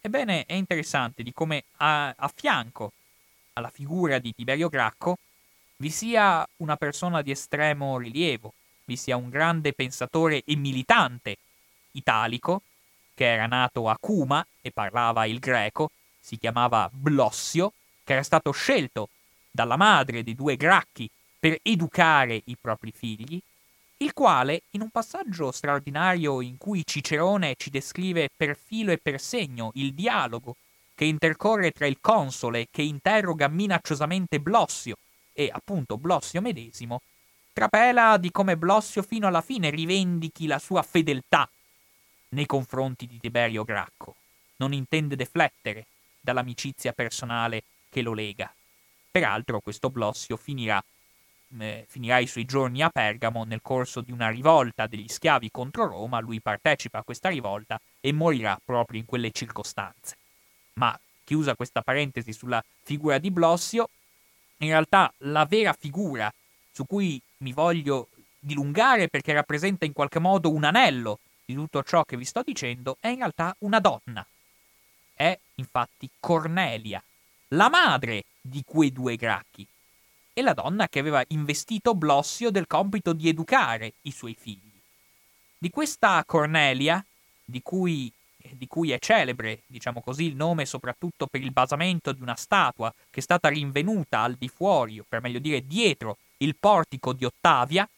[0.00, 2.92] Ebbene, è interessante di come a, a fianco
[3.54, 5.18] alla figura di Tiberio Gracco
[5.80, 8.52] vi sia una persona di estremo rilievo,
[8.84, 11.38] vi sia un grande pensatore e militante
[11.92, 12.62] italico,
[13.14, 17.72] che era nato a Cuma e parlava il greco, si chiamava Blossio,
[18.04, 19.08] che era stato scelto
[19.50, 21.08] dalla madre di due gracchi
[21.38, 23.40] per educare i propri figli,
[23.98, 29.18] il quale, in un passaggio straordinario in cui Cicerone ci descrive per filo e per
[29.18, 30.56] segno il dialogo
[30.94, 34.96] che intercorre tra il console che interroga minacciosamente Blossio
[35.40, 37.00] e appunto Blossio medesimo,
[37.54, 41.48] trapela di come Blossio fino alla fine rivendichi la sua fedeltà
[42.30, 44.16] nei confronti di Tiberio Gracco.
[44.56, 45.86] Non intende deflettere
[46.20, 48.52] dall'amicizia personale che lo lega.
[49.10, 50.82] Peraltro questo Blossio finirà
[51.58, 55.86] eh, finirà i suoi giorni a Pergamo nel corso di una rivolta degli schiavi contro
[55.86, 60.16] Roma, lui partecipa a questa rivolta e morirà proprio in quelle circostanze.
[60.74, 63.88] Ma chiusa questa parentesi sulla figura di Blossio,
[64.60, 66.32] in realtà la vera figura
[66.70, 68.08] su cui mi voglio
[68.38, 72.96] dilungare perché rappresenta in qualche modo un anello di tutto ciò che vi sto dicendo
[73.00, 74.26] è in realtà una donna.
[75.12, 77.02] È infatti Cornelia,
[77.48, 79.66] la madre di quei due gracchi,
[80.32, 84.80] e la donna che aveva investito Blossio del compito di educare i suoi figli.
[85.58, 87.04] Di questa Cornelia,
[87.44, 88.10] di cui,
[88.52, 92.92] di cui, è celebre, diciamo così, il nome soprattutto per il basamento di una statua
[93.10, 97.24] che è stata rinvenuta al di fuori, o per meglio dire dietro, il portico di
[97.24, 97.88] Ottavia,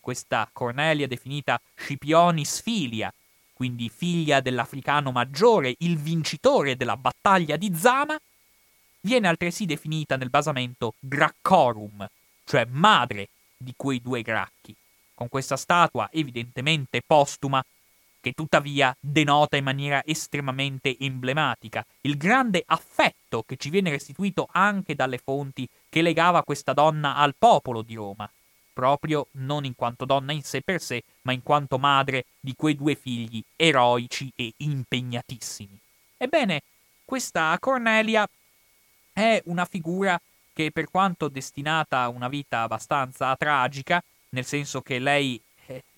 [0.00, 3.12] questa Cornelia definita Scipionis Filia,
[3.52, 8.18] quindi figlia dell'africano maggiore, il vincitore della battaglia di Zama,
[9.00, 12.06] viene altresì definita nel basamento Graccorum,
[12.44, 14.74] cioè madre di quei due gracchi,
[15.14, 17.64] con questa statua evidentemente postuma
[18.26, 24.96] che tuttavia denota in maniera estremamente emblematica il grande affetto che ci viene restituito anche
[24.96, 28.28] dalle fonti che legava questa donna al popolo di Roma,
[28.72, 32.74] proprio non in quanto donna in sé per sé, ma in quanto madre di quei
[32.74, 35.78] due figli eroici e impegnatissimi.
[36.16, 36.62] Ebbene,
[37.04, 38.28] questa Cornelia
[39.12, 40.20] è una figura
[40.52, 45.40] che per quanto destinata a una vita abbastanza tragica, nel senso che lei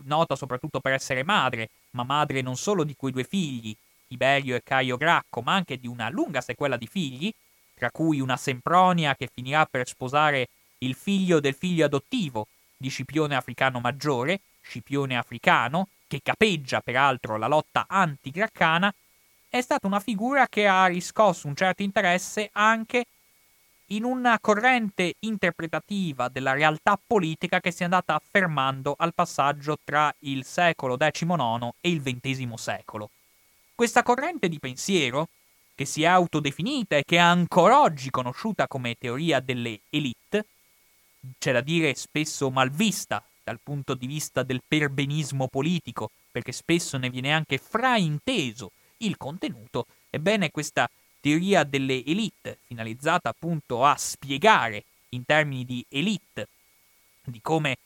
[0.04, 3.74] nota soprattutto per essere madre, ma madre non solo di quei due figli,
[4.06, 7.32] Tiberio e Caio Gracco, ma anche di una lunga sequela di figli,
[7.74, 10.48] tra cui una Sempronia che finirà per sposare
[10.78, 12.46] il figlio del figlio adottivo
[12.76, 18.92] di Scipione Africano Maggiore, Scipione Africano, che capeggia peraltro la lotta anti-graccana
[19.50, 23.06] è stata una figura che ha riscosso un certo interesse anche
[23.88, 30.14] in una corrente interpretativa della realtà politica che si è andata affermando al passaggio tra
[30.20, 33.10] il secolo XIX e il XX secolo.
[33.74, 35.28] Questa corrente di pensiero,
[35.74, 40.46] che si è autodefinita e che è ancora oggi conosciuta come teoria delle elite,
[41.38, 47.08] c'è da dire spesso malvista dal punto di vista del perbenismo politico, perché spesso ne
[47.08, 50.88] viene anche frainteso il contenuto, ebbene questa
[51.20, 56.48] teoria delle elite, finalizzata appunto a spiegare in termini di elite,
[57.24, 57.78] di come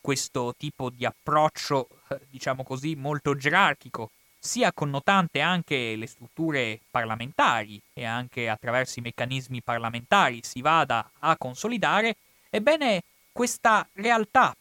[0.00, 7.80] questo tipo di approccio, eh, diciamo così, molto gerarchico, sia connotante anche le strutture parlamentari
[7.92, 12.16] e anche attraverso i meccanismi parlamentari si vada a consolidare,
[12.48, 14.56] ebbene questa realtà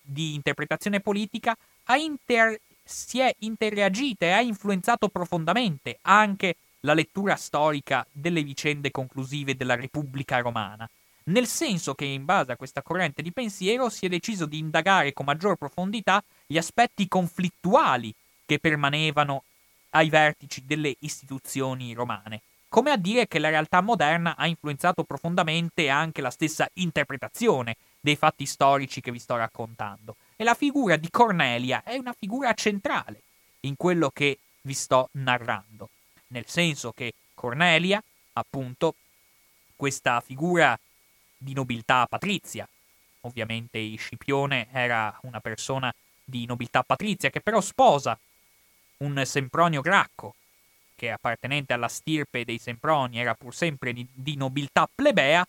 [0.00, 1.56] di interpretazione politica
[1.96, 9.56] inter- si è interreagita e ha influenzato profondamente anche la lettura storica delle vicende conclusive
[9.56, 10.88] della Repubblica Romana,
[11.24, 15.12] nel senso che in base a questa corrente di pensiero si è deciso di indagare
[15.12, 18.14] con maggior profondità gli aspetti conflittuali
[18.46, 19.44] che permanevano
[19.90, 25.88] ai vertici delle istituzioni romane, come a dire che la realtà moderna ha influenzato profondamente
[25.88, 30.16] anche la stessa interpretazione dei fatti storici che vi sto raccontando.
[30.36, 33.20] E la figura di Cornelia è una figura centrale
[33.60, 35.88] in quello che vi sto narrando,
[36.30, 38.02] nel senso che Cornelia,
[38.34, 38.94] appunto,
[39.76, 40.78] questa figura
[41.36, 42.68] di nobiltà patrizia,
[43.22, 48.18] ovviamente Scipione era una persona di nobiltà patrizia che però sposa
[48.98, 50.34] un Sempronio Gracco,
[50.94, 55.46] che appartenente alla stirpe dei Semproni era pur sempre di, di nobiltà plebea,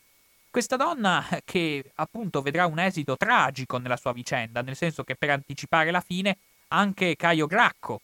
[0.50, 5.30] questa donna che appunto vedrà un esito tragico nella sua vicenda, nel senso che per
[5.30, 6.38] anticipare la fine
[6.70, 8.02] anche Caio Gracco,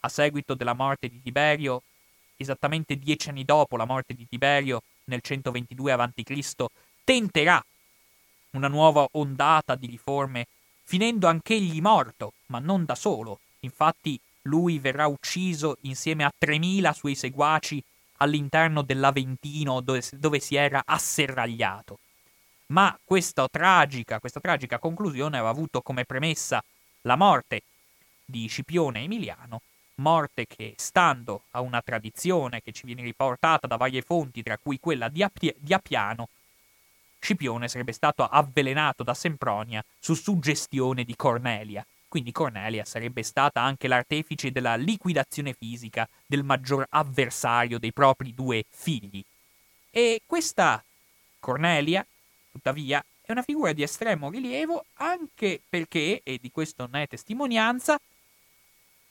[0.00, 1.82] a seguito della morte di Tiberio,
[2.40, 6.64] esattamente dieci anni dopo la morte di Tiberio, nel 122 a.C.,
[7.04, 7.62] tenterà
[8.52, 10.46] una nuova ondata di riforme,
[10.84, 13.40] finendo anch'egli morto, ma non da solo.
[13.60, 17.82] Infatti lui verrà ucciso insieme a 3.000 suoi seguaci
[18.16, 21.98] all'interno dell'Aventino dove, dove si era asserragliato.
[22.66, 26.62] Ma questa tragica, questa tragica conclusione aveva avuto come premessa
[27.02, 27.62] la morte
[28.24, 29.60] di Scipione Emiliano,
[30.00, 34.80] morte che, stando a una tradizione che ci viene riportata da varie fonti, tra cui
[34.80, 36.28] quella di, Appia- di Appiano,
[37.20, 41.86] Scipione sarebbe stato avvelenato da Sempronia su suggestione di Cornelia.
[42.08, 48.64] Quindi Cornelia sarebbe stata anche l'artefice della liquidazione fisica del maggior avversario dei propri due
[48.68, 49.22] figli.
[49.90, 50.82] E questa
[51.38, 52.04] Cornelia,
[52.50, 58.00] tuttavia, è una figura di estremo rilievo anche perché, e di questo ne è testimonianza,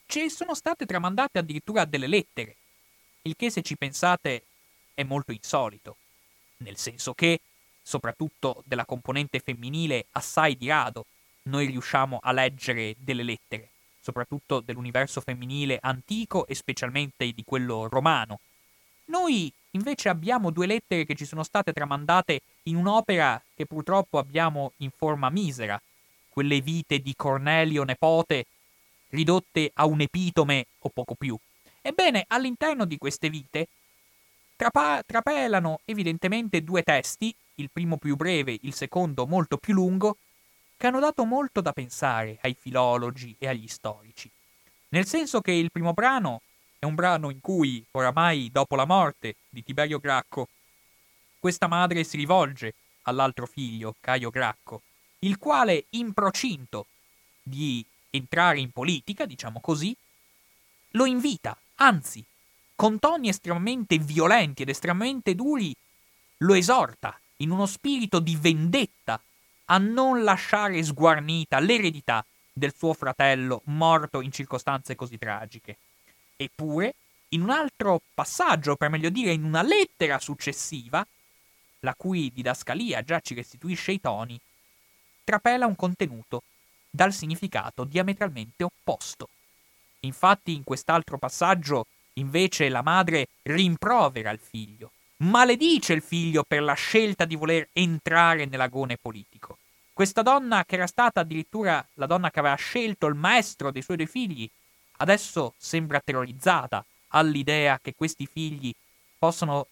[0.09, 2.55] ci sono state tramandate addirittura delle lettere,
[3.21, 4.41] il che se ci pensate
[4.95, 5.97] è molto insolito,
[6.57, 7.39] nel senso che
[7.83, 11.05] soprattutto della componente femminile, assai di rado
[11.43, 13.69] noi riusciamo a leggere delle lettere,
[14.01, 18.39] soprattutto dell'universo femminile antico e specialmente di quello romano.
[19.05, 24.71] Noi invece abbiamo due lettere che ci sono state tramandate in un'opera che purtroppo abbiamo
[24.77, 25.79] in forma misera,
[26.29, 28.47] quelle vite di Cornelio Nepote,
[29.09, 31.37] ridotte a un epitome o poco più.
[31.81, 33.67] Ebbene, all'interno di queste vite
[34.55, 40.17] trapa- trapelano evidentemente due testi il primo più breve, il secondo molto più lungo,
[40.77, 44.29] che hanno dato molto da pensare ai filologi e agli storici.
[44.89, 46.41] Nel senso che il primo brano
[46.79, 50.47] è un brano in cui, oramai dopo la morte di Tiberio Gracco,
[51.39, 54.81] questa madre si rivolge all'altro figlio, Caio Gracco,
[55.19, 56.85] il quale, in procinto
[57.41, 59.95] di entrare in politica, diciamo così,
[60.91, 62.23] lo invita, anzi,
[62.75, 65.75] con toni estremamente violenti ed estremamente duri,
[66.37, 69.21] lo esorta in uno spirito di vendetta,
[69.65, 75.77] a non lasciare sguarnita l'eredità del suo fratello morto in circostanze così tragiche.
[76.35, 76.95] Eppure,
[77.29, 81.05] in un altro passaggio, per meglio dire in una lettera successiva,
[81.81, 84.39] la cui didascalia già ci restituisce i toni,
[85.23, 86.43] trapela un contenuto
[86.89, 89.29] dal significato diametralmente opposto.
[90.01, 96.73] Infatti in quest'altro passaggio invece la madre rimprovera il figlio, maledice il figlio per la
[96.73, 99.57] scelta di voler entrare nell'agone politico.
[99.93, 103.97] Questa donna, che era stata addirittura la donna che aveva scelto il maestro dei suoi
[103.97, 104.49] due figli,
[104.97, 108.73] adesso sembra terrorizzata all'idea che questi figli
[109.17, 109.67] possano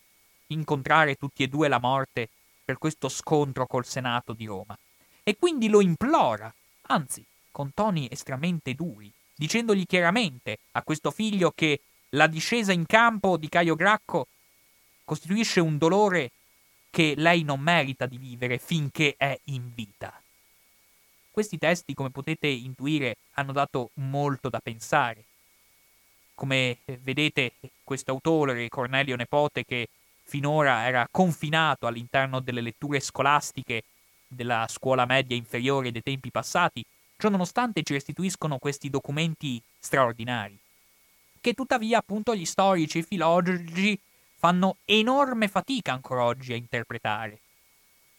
[0.48, 2.30] incontrare tutti e due la morte
[2.64, 4.78] per questo scontro col Senato di Roma.
[5.24, 6.54] E quindi lo implora,
[6.88, 11.82] anzi, con toni estremamente duri, dicendogli chiaramente a questo figlio che
[12.12, 14.28] la discesa in campo di Caio Gracco
[15.04, 16.32] costituisce un dolore
[16.90, 20.20] che lei non merita di vivere finché è in vita.
[21.32, 25.24] Questi testi, come potete intuire, hanno dato molto da pensare.
[26.34, 29.90] Come vedete, questo autore, Cornelio Nepote, che
[30.24, 33.84] finora era confinato all'interno delle letture scolastiche
[34.28, 36.84] della scuola media inferiore dei tempi passati,
[37.18, 40.58] ciò nonostante ci restituiscono questi documenti straordinari,
[41.40, 44.00] che tuttavia appunto gli storici e filologi
[44.36, 47.40] fanno enorme fatica ancora oggi a interpretare.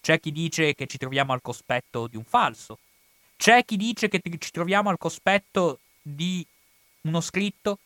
[0.00, 2.78] C'è chi dice che ci troviamo al cospetto di un falso,
[3.36, 6.44] c'è chi dice che ci troviamo al cospetto di
[7.02, 7.78] uno scritto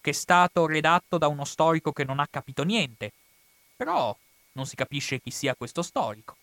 [0.00, 3.12] che è stato redatto da uno storico che non ha capito niente,
[3.74, 4.16] però
[4.52, 6.36] non si capisce chi sia questo storico.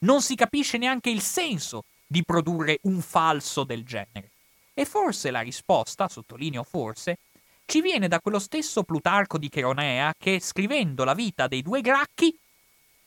[0.00, 4.30] Non si capisce neanche il senso di produrre un falso del genere.
[4.74, 7.18] E forse la risposta, sottolineo forse,
[7.64, 12.36] ci viene da quello stesso Plutarco di Cheronea che, scrivendo la vita dei due Gracchi,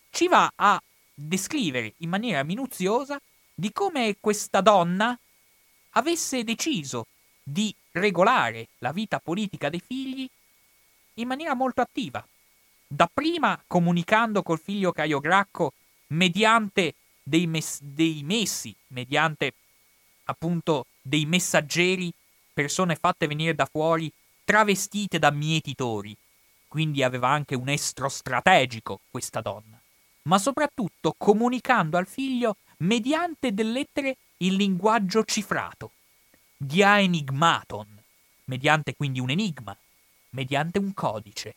[0.10, 0.82] ci va a
[1.14, 3.20] descrivere in maniera minuziosa
[3.54, 5.18] di come questa donna
[5.92, 7.08] avesse deciso
[7.44, 10.30] di regolare la vita politica dei figli
[11.16, 12.26] in maniera molto attiva.
[12.88, 15.74] Dapprima comunicando col figlio Caio Gracco
[16.10, 19.54] mediante dei, mes- dei messi, mediante
[20.26, 22.12] appunto dei messaggeri,
[22.54, 24.12] persone fatte venire da fuori
[24.44, 26.16] travestite da mietitori,
[26.68, 29.80] quindi aveva anche un estro strategico questa donna,
[30.24, 35.92] ma soprattutto comunicando al figlio mediante delle lettere in linguaggio cifrato,
[36.58, 37.88] dia enigmaton,
[38.46, 39.76] mediante quindi un enigma,
[40.32, 41.56] mediante un codice,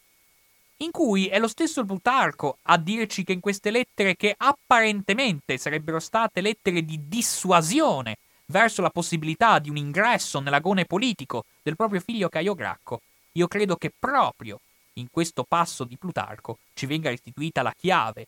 [0.78, 6.00] in cui è lo stesso Plutarco a dirci che in queste lettere che apparentemente sarebbero
[6.00, 12.28] state lettere di dissuasione verso la possibilità di un ingresso nell'agone politico del proprio figlio
[12.28, 13.00] Caio Gracco,
[13.32, 14.60] io credo che proprio
[14.94, 18.26] in questo passo di Plutarco ci venga restituita la chiave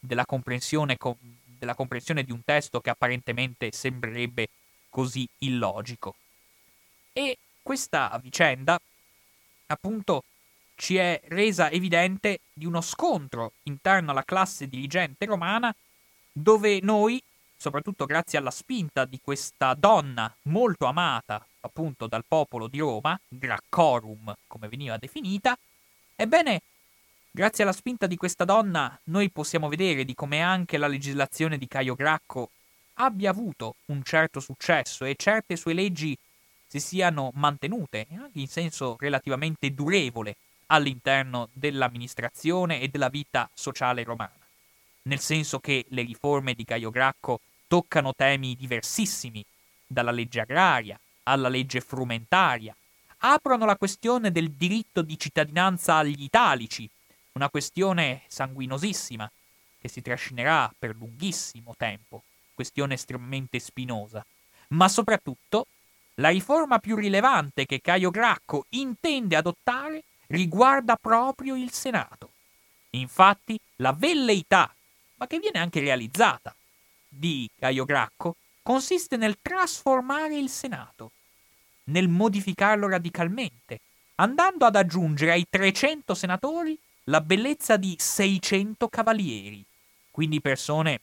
[0.00, 0.96] della comprensione,
[1.44, 4.48] della comprensione di un testo che apparentemente sembrerebbe
[4.88, 6.16] così illogico.
[7.12, 8.80] E questa vicenda,
[9.66, 10.24] appunto,
[10.74, 15.74] ci è resa evidente di uno scontro interno alla classe dirigente romana
[16.32, 17.22] dove noi,
[17.56, 24.34] soprattutto grazie alla spinta di questa donna molto amata appunto dal popolo di Roma, Graccorum
[24.46, 25.56] come veniva definita,
[26.16, 26.62] ebbene
[27.34, 31.66] Grazie alla spinta di questa donna, noi possiamo vedere di come anche la legislazione di
[31.66, 32.50] Caio Gracco
[32.96, 36.14] abbia avuto un certo successo e certe sue leggi
[36.66, 40.36] si siano mantenute, anche in senso relativamente durevole,
[40.72, 44.32] all'interno dell'amministrazione e della vita sociale romana.
[45.02, 49.44] Nel senso che le riforme di Caio Gracco toccano temi diversissimi,
[49.86, 52.74] dalla legge agraria alla legge frumentaria,
[53.18, 56.88] aprono la questione del diritto di cittadinanza agli italici,
[57.32, 59.30] una questione sanguinosissima
[59.80, 62.22] che si trascinerà per lunghissimo tempo,
[62.54, 64.24] questione estremamente spinosa,
[64.68, 65.66] ma soprattutto
[66.16, 70.02] la riforma più rilevante che Caio Gracco intende adottare
[70.32, 72.30] riguarda proprio il Senato.
[72.90, 74.74] Infatti, la velleità,
[75.16, 76.54] ma che viene anche realizzata,
[77.08, 81.12] di Caio Gracco consiste nel trasformare il Senato,
[81.84, 83.80] nel modificarlo radicalmente,
[84.16, 89.64] andando ad aggiungere ai 300 senatori la bellezza di 600 cavalieri,
[90.10, 91.00] quindi persone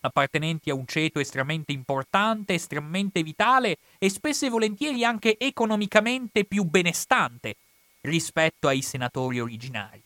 [0.00, 6.64] appartenenti a un ceto estremamente importante, estremamente vitale e spesso e volentieri anche economicamente più
[6.64, 7.56] benestante
[8.02, 10.02] rispetto ai senatori originari.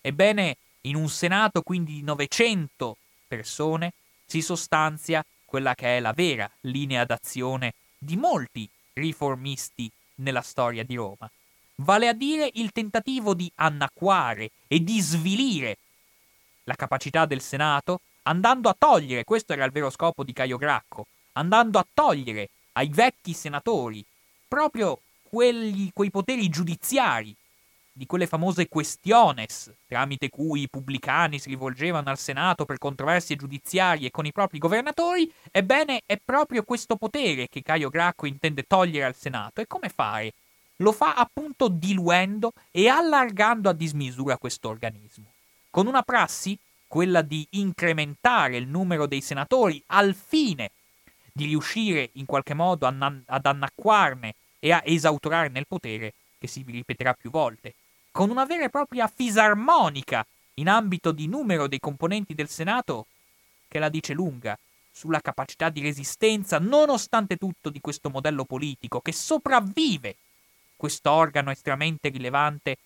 [0.00, 3.92] Ebbene, in un Senato quindi di 900 persone
[4.26, 10.94] si sostanzia quella che è la vera linea d'azione di molti riformisti nella storia di
[10.94, 11.30] Roma,
[11.76, 15.78] vale a dire il tentativo di annacquare e di svilire
[16.64, 21.06] la capacità del Senato, andando a togliere, questo era il vero scopo di Caio Gracco,
[21.32, 24.04] andando a togliere ai vecchi senatori
[24.46, 25.00] proprio
[25.34, 27.34] quelli, quei poteri giudiziari
[27.92, 34.12] di quelle famose questiones tramite cui i pubblicani si rivolgevano al Senato per controversie giudiziarie
[34.12, 39.16] con i propri governatori, ebbene è proprio questo potere che Caio Gracco intende togliere al
[39.16, 39.60] Senato.
[39.60, 40.34] E come fare?
[40.76, 45.32] Lo fa appunto diluendo e allargando a dismisura questo organismo,
[45.68, 46.56] con una prassi,
[46.86, 50.70] quella di incrementare il numero dei senatori al fine
[51.32, 54.34] di riuscire in qualche modo ad annacquarne
[54.64, 57.74] e a esautorarne il potere, che si ripeterà più volte
[58.10, 63.08] con una vera e propria fisarmonica in ambito di numero dei componenti del Senato
[63.68, 64.58] che la dice lunga
[64.90, 70.16] sulla capacità di resistenza, nonostante tutto, di questo modello politico che sopravvive
[70.76, 72.78] questo organo estremamente rilevante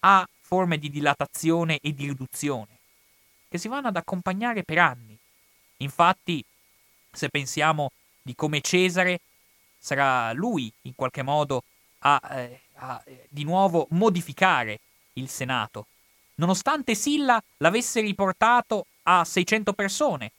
[0.00, 2.76] a forme di dilatazione e di riduzione,
[3.48, 5.16] che si vanno ad accompagnare per anni.
[5.78, 6.44] Infatti,
[7.10, 9.20] se pensiamo di come Cesare
[9.84, 11.62] sarà lui, in qualche modo,
[11.98, 14.80] a eh, a eh, di nuovo modificare
[15.14, 15.86] il Senato,
[16.36, 20.32] nonostante Silla l'avesse riportato a 600 persone.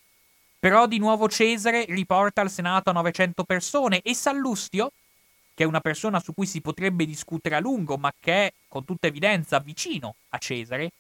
[0.59, 4.91] Però di nuovo Cesare riporta il Senato a 900 persone e Sallustio,
[5.53, 8.83] che è una persona su cui si potrebbe discutere a lungo, ma che è con
[8.83, 10.91] tutta evidenza vicino a Cesare,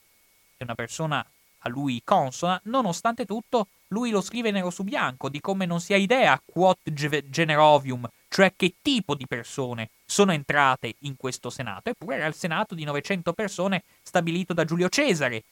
[0.57, 1.25] è una persona
[1.65, 5.93] a lui consona, nonostante tutto lui lo scrive nero su bianco di come non si
[5.93, 11.89] ha idea quod generovium, cioè che tipo di persone sono entrate in questo Senato.
[11.89, 15.43] Eppure era il Senato di 900 persone stabilito da Giulio Cesare,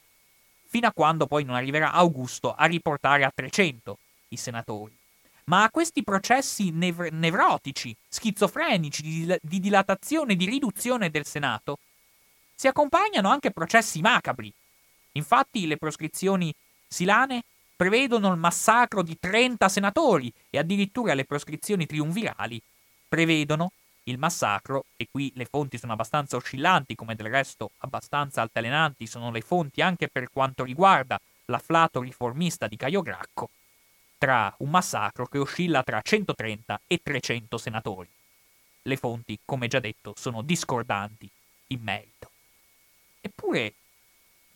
[0.66, 3.98] fino a quando poi non arriverà Augusto a riportare a 300
[4.28, 4.96] i senatori.
[5.44, 11.78] Ma a questi processi nev- nevrotici, schizofrenici, di, di dilatazione di riduzione del Senato,
[12.54, 14.52] si accompagnano anche processi macabri.
[15.16, 16.54] Infatti le proscrizioni
[16.86, 17.44] silane
[17.76, 22.60] prevedono il massacro di 30 senatori e addirittura le proscrizioni triunvirali
[23.08, 23.72] prevedono
[24.04, 29.30] il massacro, e qui le fonti sono abbastanza oscillanti, come del resto abbastanza altalenanti sono
[29.30, 33.50] le fonti anche per quanto riguarda l'afflato riformista di Caio Gracco,
[34.18, 38.08] tra un massacro che oscilla tra 130 e 300 senatori.
[38.82, 41.28] Le fonti, come già detto, sono discordanti
[41.68, 42.30] in merito.
[43.20, 43.74] Eppure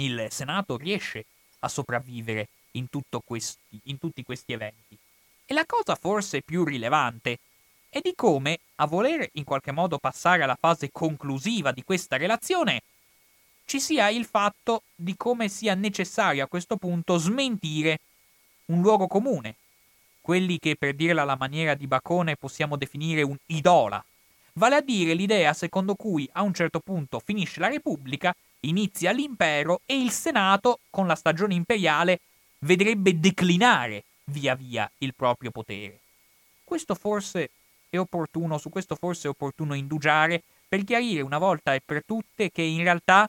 [0.00, 1.24] il Senato riesce
[1.60, 2.86] a sopravvivere in,
[3.24, 4.96] questi, in tutti questi eventi.
[5.44, 7.38] E la cosa forse più rilevante
[7.88, 12.82] è di come, a voler in qualche modo passare alla fase conclusiva di questa relazione,
[13.64, 18.00] ci sia il fatto di come sia necessario a questo punto smentire
[18.66, 19.56] un luogo comune,
[20.20, 24.02] quelli che per dirla alla maniera di Bacone possiamo definire un idola,
[24.54, 29.80] vale a dire l'idea secondo cui a un certo punto finisce la Repubblica, inizia l'impero
[29.86, 32.20] e il Senato, con la stagione imperiale,
[32.60, 35.98] vedrebbe declinare via via il proprio potere.
[36.64, 37.50] Questo forse
[37.88, 42.50] è opportuno, su questo forse è opportuno indugiare per chiarire una volta e per tutte
[42.50, 43.28] che in realtà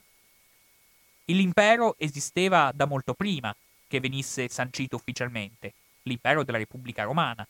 [1.24, 3.54] l'impero esisteva da molto prima
[3.86, 5.72] che venisse sancito ufficialmente,
[6.02, 7.46] l'impero della Repubblica Romana.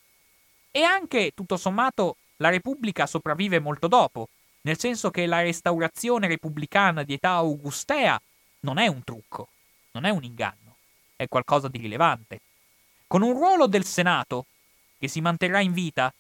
[0.71, 4.29] E anche, tutto sommato, la Repubblica sopravvive molto dopo,
[4.63, 8.21] nel senso che la restaurazione repubblicana di età augustea
[8.61, 9.49] non è un trucco,
[9.93, 10.77] non è un inganno,
[11.17, 12.41] è qualcosa di rilevante.
[13.07, 14.47] Con un ruolo del Senato
[14.99, 16.13] che si manterrà in vita,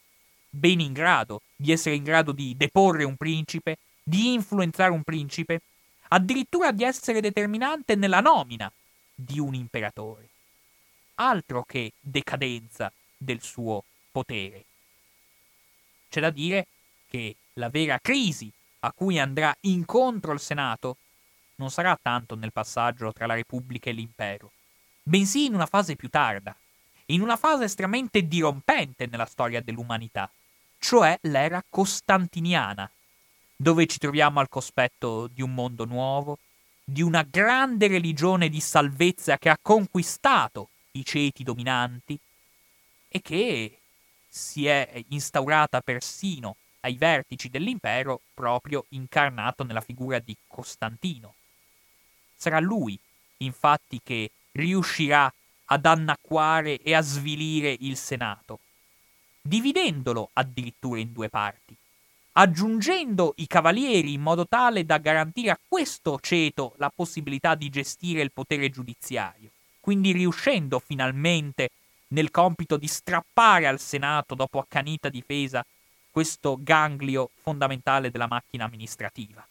[0.48, 5.60] ben in grado di essere in grado di deporre un principe, di influenzare un principe,
[6.08, 8.70] addirittura di essere determinante nella nomina
[9.14, 10.28] di un imperatore.
[11.16, 14.64] Altro che decadenza del suo potere.
[16.08, 16.66] C'è da dire
[17.06, 20.96] che la vera crisi a cui andrà incontro il Senato
[21.56, 24.52] non sarà tanto nel passaggio tra la Repubblica e l'impero,
[25.02, 26.56] bensì in una fase più tarda,
[27.06, 30.30] in una fase estremamente dirompente nella storia dell'umanità,
[30.78, 32.90] cioè l'era costantiniana,
[33.56, 36.38] dove ci troviamo al cospetto di un mondo nuovo,
[36.82, 42.18] di una grande religione di salvezza che ha conquistato i ceti dominanti
[43.08, 43.78] e che
[44.26, 51.34] si è instaurata persino ai vertici dell'impero proprio incarnato nella figura di Costantino.
[52.34, 52.98] Sarà lui,
[53.38, 55.32] infatti, che riuscirà
[55.66, 58.60] ad annacquare e a svilire il Senato,
[59.40, 61.76] dividendolo addirittura in due parti,
[62.32, 68.22] aggiungendo i cavalieri in modo tale da garantire a questo ceto la possibilità di gestire
[68.22, 69.50] il potere giudiziario,
[69.80, 71.70] quindi riuscendo finalmente
[72.08, 75.64] nel compito di strappare al Senato, dopo accanita difesa,
[76.10, 79.46] questo ganglio fondamentale della macchina amministrativa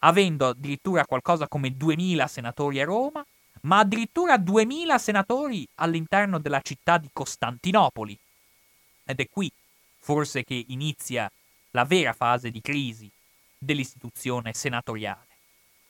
[0.00, 3.24] avendo addirittura qualcosa come 2000 senatori a Roma,
[3.62, 8.18] ma addirittura 2000 senatori all'interno della città di Costantinopoli.
[9.04, 9.50] Ed è qui
[9.98, 11.30] forse che inizia
[11.72, 13.10] la vera fase di crisi
[13.58, 15.26] dell'istituzione senatoriale.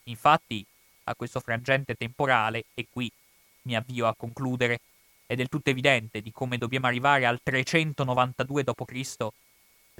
[0.04, 0.64] Infatti,
[1.04, 3.10] a questo frangente temporale, e qui
[3.62, 4.80] mi avvio a concludere,
[5.26, 9.28] è del tutto evidente di come dobbiamo arrivare al 392 d.C.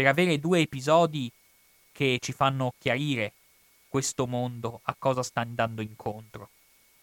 [0.01, 1.30] per avere due episodi
[1.92, 3.34] che ci fanno chiarire
[3.86, 6.48] questo mondo a cosa sta andando incontro.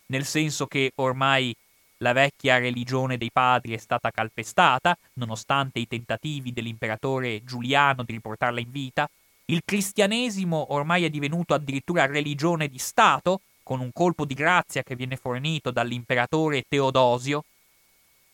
[0.08, 1.56] Nel senso che ormai
[1.98, 8.60] la vecchia religione dei padri è stata calpestata, nonostante i tentativi dell'imperatore Giuliano di riportarla
[8.60, 9.08] in vita,
[9.46, 14.96] il cristianesimo ormai è divenuto addirittura religione di Stato, con un colpo di grazia che
[14.96, 17.44] viene fornito dall'imperatore Teodosio,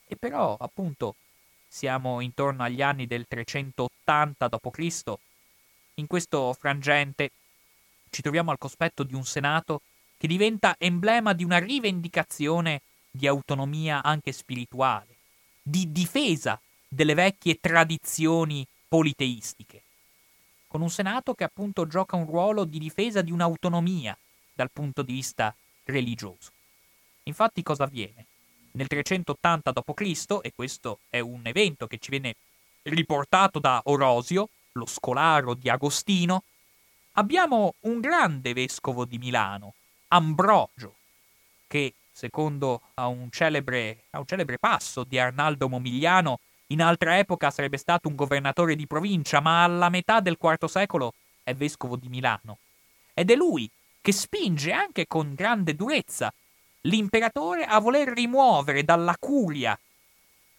[0.07, 1.15] e però appunto
[1.73, 5.13] siamo intorno agli anni del 380 d.C.,
[5.95, 7.31] in questo frangente
[8.11, 9.81] ci troviamo al cospetto di un Senato
[10.15, 15.15] che diventa emblema di una rivendicazione di autonomia anche spirituale,
[15.63, 19.81] di difesa delle vecchie tradizioni politeistiche,
[20.67, 24.15] con un Senato che appunto gioca un ruolo di difesa di un'autonomia
[24.53, 25.55] dal punto di vista
[25.85, 26.51] religioso.
[27.23, 28.27] Infatti cosa avviene?
[28.75, 32.35] Nel 380 d.C., e questo è un evento che ci viene
[32.83, 36.43] riportato da Orosio, lo scolaro di Agostino,
[37.13, 39.73] abbiamo un grande vescovo di Milano,
[40.07, 40.95] Ambrogio,
[41.67, 47.51] che, secondo a un, celebre, a un celebre passo di Arnaldo Momigliano, in altra epoca
[47.51, 51.13] sarebbe stato un governatore di provincia, ma alla metà del IV secolo
[51.43, 52.57] è vescovo di Milano.
[53.13, 53.69] Ed è lui
[54.01, 56.33] che spinge anche con grande durezza
[56.83, 59.77] l'imperatore a voler rimuovere dalla curia,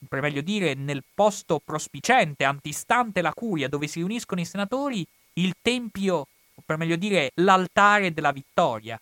[0.09, 5.55] per meglio dire nel posto prospicente, antistante la curia, dove si riuniscono i senatori, il
[5.61, 9.01] tempio o per meglio dire l'altare della vittoria,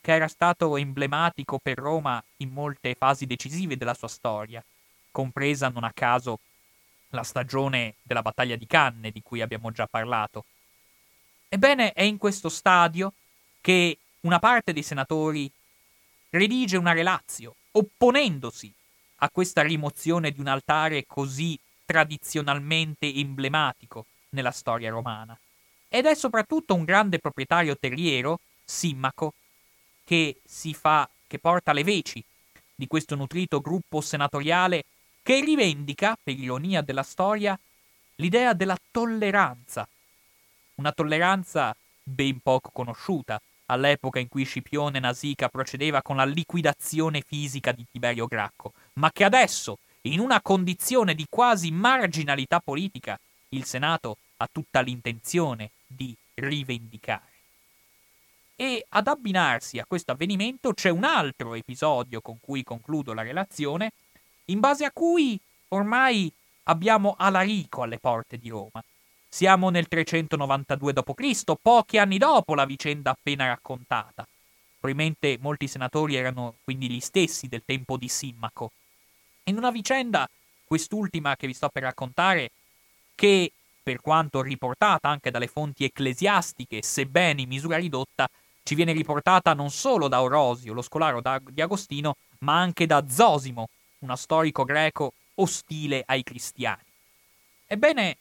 [0.00, 4.64] che era stato emblematico per Roma in molte fasi decisive della sua storia,
[5.10, 6.38] compresa non a caso
[7.10, 10.44] la stagione della battaglia di Canne di cui abbiamo già parlato.
[11.48, 13.12] Ebbene, è in questo stadio
[13.60, 15.50] che una parte dei senatori
[16.30, 18.72] redige una relazio, opponendosi
[19.22, 25.38] a questa rimozione di un altare così tradizionalmente emblematico nella storia romana.
[25.88, 29.34] Ed è soprattutto un grande proprietario terriero, Simmaco,
[30.04, 32.22] che si fa, che porta le veci
[32.74, 34.84] di questo nutrito gruppo senatoriale
[35.22, 37.58] che rivendica, per ironia della storia,
[38.16, 39.86] l'idea della tolleranza.
[40.76, 43.40] Una tolleranza ben poco conosciuta
[43.70, 49.24] all'epoca in cui Scipione Nasica procedeva con la liquidazione fisica di Tiberio Gracco, ma che
[49.24, 53.18] adesso, in una condizione di quasi marginalità politica,
[53.50, 57.28] il Senato ha tutta l'intenzione di rivendicare.
[58.56, 63.92] E ad abbinarsi a questo avvenimento c'è un altro episodio con cui concludo la relazione,
[64.46, 66.30] in base a cui ormai
[66.64, 68.82] abbiamo Alarico alle porte di Roma.
[69.32, 74.26] Siamo nel 392 d.C., pochi anni dopo la vicenda appena raccontata.
[74.80, 78.72] Probabilmente molti senatori erano quindi gli stessi del tempo di Simmaco.
[79.44, 80.28] In una vicenda,
[80.64, 82.50] quest'ultima che vi sto per raccontare,
[83.14, 88.28] che per quanto riportata anche dalle fonti ecclesiastiche, sebbene in misura ridotta,
[88.64, 93.68] ci viene riportata non solo da Orosio, lo scolaro di Agostino, ma anche da Zosimo,
[94.00, 96.82] uno storico greco ostile ai cristiani.
[97.66, 98.16] Ebbene,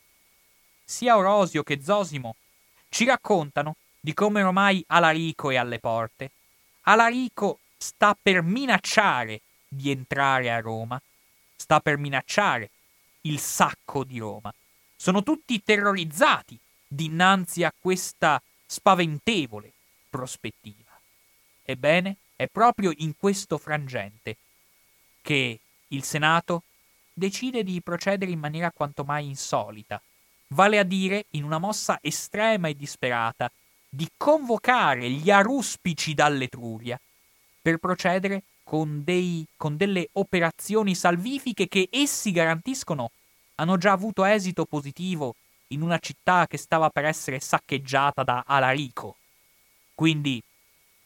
[0.90, 2.36] sia Orosio che Zosimo
[2.90, 6.32] ci raccontano di come ormai Alarico è alle porte.
[6.82, 11.00] Alarico sta per minacciare di entrare a Roma,
[11.56, 12.72] sta per minacciare
[13.22, 14.52] il sacco di Roma.
[14.96, 19.72] Sono tutti terrorizzati dinanzi a questa spaventevole
[20.10, 21.00] prospettiva.
[21.66, 24.38] Ebbene, è proprio in questo frangente
[25.22, 25.60] che
[25.90, 26.64] il Senato
[27.14, 30.02] decide di procedere in maniera quanto mai insolita,
[30.50, 33.52] vale a dire in una mossa estrema e disperata
[33.90, 37.00] di convocare gli aruspici dall'Etruria
[37.62, 43.12] per procedere con, dei, con delle operazioni salvifiche che essi garantiscono
[43.56, 45.36] hanno già avuto esito positivo
[45.70, 49.16] in una città che stava per essere saccheggiata da Alarico.
[49.94, 50.42] Quindi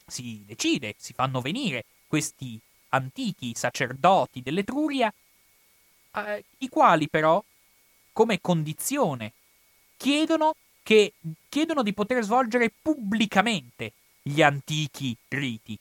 [0.05, 5.11] si decide, si fanno venire questi antichi sacerdoti dell'Etruria,
[6.15, 7.43] eh, i quali però,
[8.13, 9.33] come condizione,
[9.97, 11.13] chiedono, che,
[11.49, 15.77] chiedono di poter svolgere pubblicamente gli antichi riti.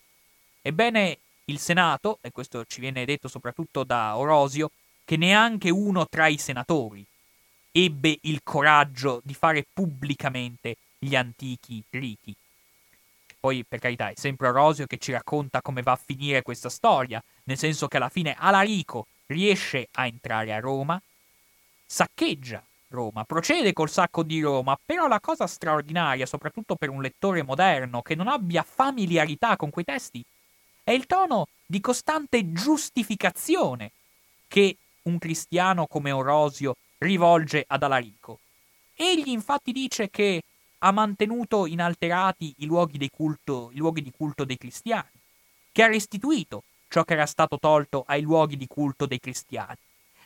[0.62, 4.70] Ebbene, il Senato, e questo ci viene detto soprattutto da Orosio,
[5.05, 7.05] che neanche uno tra i senatori
[7.72, 12.35] ebbe il coraggio di fare pubblicamente gli antichi riti.
[13.41, 17.22] Poi, per carità, è sempre Orosio che ci racconta come va a finire questa storia,
[17.45, 21.01] nel senso che alla fine Alarico riesce a entrare a Roma,
[21.93, 27.43] saccheggia Roma, procede col sacco di Roma, però la cosa straordinaria, soprattutto per un lettore
[27.43, 30.24] moderno che non abbia familiarità con quei testi,
[30.82, 33.90] è il tono di costante giustificazione
[34.49, 38.38] che un cristiano come Orosio rivolge ad Alarico.
[38.95, 40.43] Egli infatti dice che
[40.78, 45.11] ha mantenuto inalterati i luoghi, culto, i luoghi di culto dei cristiani,
[45.70, 49.76] che ha restituito ciò che era stato tolto ai luoghi di culto dei cristiani.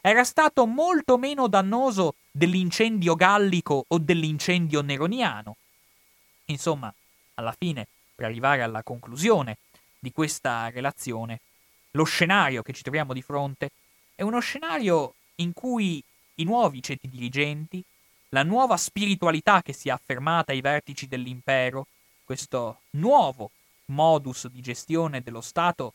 [0.08, 5.56] Era stato molto meno dannoso dell'incendio gallico o dell'incendio neroniano.
[6.44, 6.94] Insomma,
[7.34, 9.56] alla fine, per arrivare alla conclusione
[9.98, 11.40] di questa relazione,
[11.90, 13.70] lo scenario che ci troviamo di fronte
[14.14, 16.00] è uno scenario in cui
[16.34, 17.82] i nuovi ceti dirigenti,
[18.28, 21.88] la nuova spiritualità che si è affermata ai vertici dell'impero,
[22.24, 23.50] questo nuovo
[23.86, 25.94] modus di gestione dello Stato,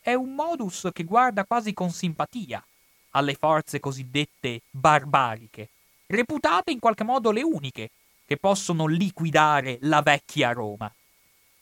[0.00, 2.62] è un modus che guarda quasi con simpatia
[3.10, 5.68] alle forze cosiddette barbariche,
[6.06, 7.90] reputate in qualche modo le uniche
[8.24, 10.92] che possono liquidare la vecchia Roma.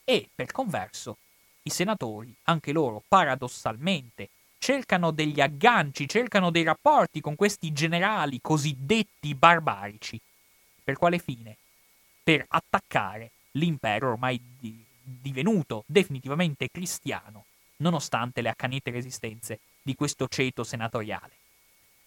[0.04, 1.18] E, per converso,
[1.62, 4.28] i senatori, anche loro paradossalmente,
[4.58, 10.20] cercano degli agganci, cercano dei rapporti con questi generali cosiddetti barbarici.
[10.82, 11.56] Per quale fine?
[12.22, 17.44] Per attaccare l'impero ormai di, divenuto definitivamente cristiano,
[17.76, 21.30] nonostante le accanite resistenze di questo ceto senatoriale.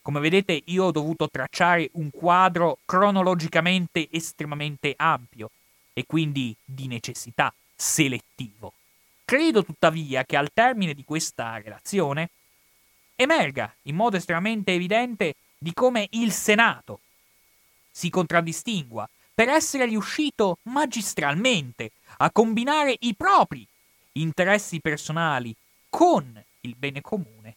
[0.02, 5.50] Come vedete io ho dovuto tracciare un quadro cronologicamente estremamente ampio
[5.94, 8.74] e quindi di necessità selettivo.
[9.24, 12.32] Credo tuttavia che al termine di questa relazione
[13.16, 17.00] emerga in modo estremamente evidente di come il Senato
[17.90, 23.66] si contraddistingua per essere riuscito magistralmente a combinare i propri
[24.14, 25.56] interessi personali
[25.90, 27.56] con il bene comune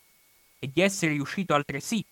[0.64, 2.04] e di essere riuscito altresì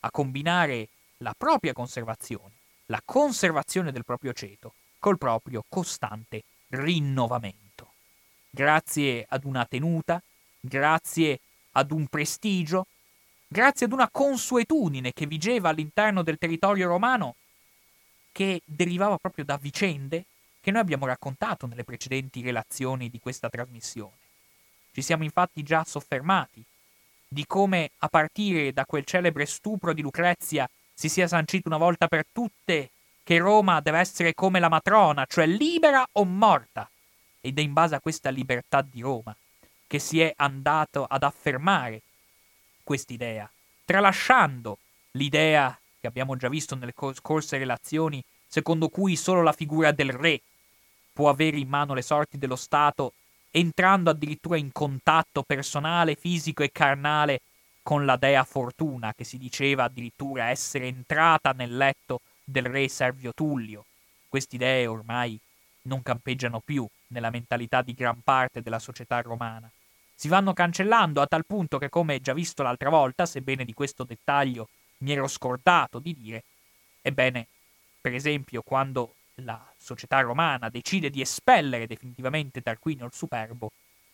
[0.00, 2.54] a combinare la propria conservazione,
[2.86, 7.92] la conservazione del proprio ceto, col proprio costante rinnovamento.
[8.48, 10.22] Grazie ad una tenuta,
[10.60, 11.40] grazie
[11.72, 12.86] ad un prestigio,
[13.46, 17.34] grazie ad una consuetudine che vigeva all'interno del territorio romano,
[18.32, 20.24] che derivava proprio da vicende
[20.62, 24.16] che noi abbiamo raccontato nelle precedenti relazioni di questa trasmissione.
[24.90, 26.64] Ci siamo infatti già soffermati
[27.34, 32.06] di come a partire da quel celebre stupro di Lucrezia si sia sancito una volta
[32.06, 32.90] per tutte
[33.24, 36.88] che Roma deve essere come la matrona, cioè libera o morta.
[37.40, 39.36] Ed è in base a questa libertà di Roma
[39.86, 42.02] che si è andato ad affermare
[42.84, 43.50] quest'idea,
[43.84, 44.78] tralasciando
[45.12, 50.40] l'idea che abbiamo già visto nelle scorse relazioni, secondo cui solo la figura del re
[51.12, 53.12] può avere in mano le sorti dello Stato,
[53.56, 57.40] entrando addirittura in contatto personale, fisico e carnale
[57.82, 63.32] con la dea Fortuna, che si diceva addirittura essere entrata nel letto del re Servio
[63.32, 63.84] Tullio.
[64.28, 65.38] Queste idee ormai
[65.82, 69.70] non campeggiano più nella mentalità di gran parte della società romana
[70.16, 74.04] si vanno cancellando a tal punto che, come già visto l'altra volta, sebbene di questo
[74.04, 76.44] dettaglio mi ero scordato di dire,
[77.02, 77.46] ebbene,
[78.00, 83.72] per esempio, quando la società romana decide di espellere definitivamente Tarquinio il Superbo,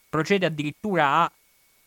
[0.08, 1.32] procede addirittura a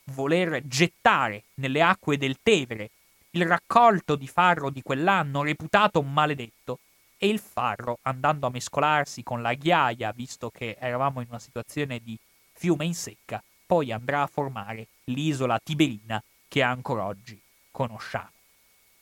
[0.06, 2.90] voler gettare nelle acque del Tevere
[3.32, 6.80] il raccolto di farro di quell'anno reputato maledetto
[7.18, 12.00] e il farro, andando a mescolarsi con la ghiaia, visto che eravamo in una situazione
[12.00, 12.18] di
[12.52, 17.40] fiume in secca, poi andrà a formare l'isola Tiberina che ancora oggi
[17.72, 18.32] conosciamo.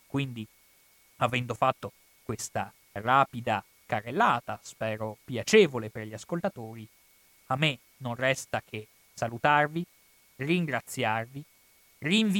[0.06, 0.48] Quindi,
[1.18, 1.92] avendo fatto
[2.24, 6.88] questa rapida carrellata, spero piacevole per gli ascoltatori,
[7.48, 9.86] a me non resta che salutarvi,
[10.38, 11.44] ringraziarvi,
[11.98, 12.40] rinviarvi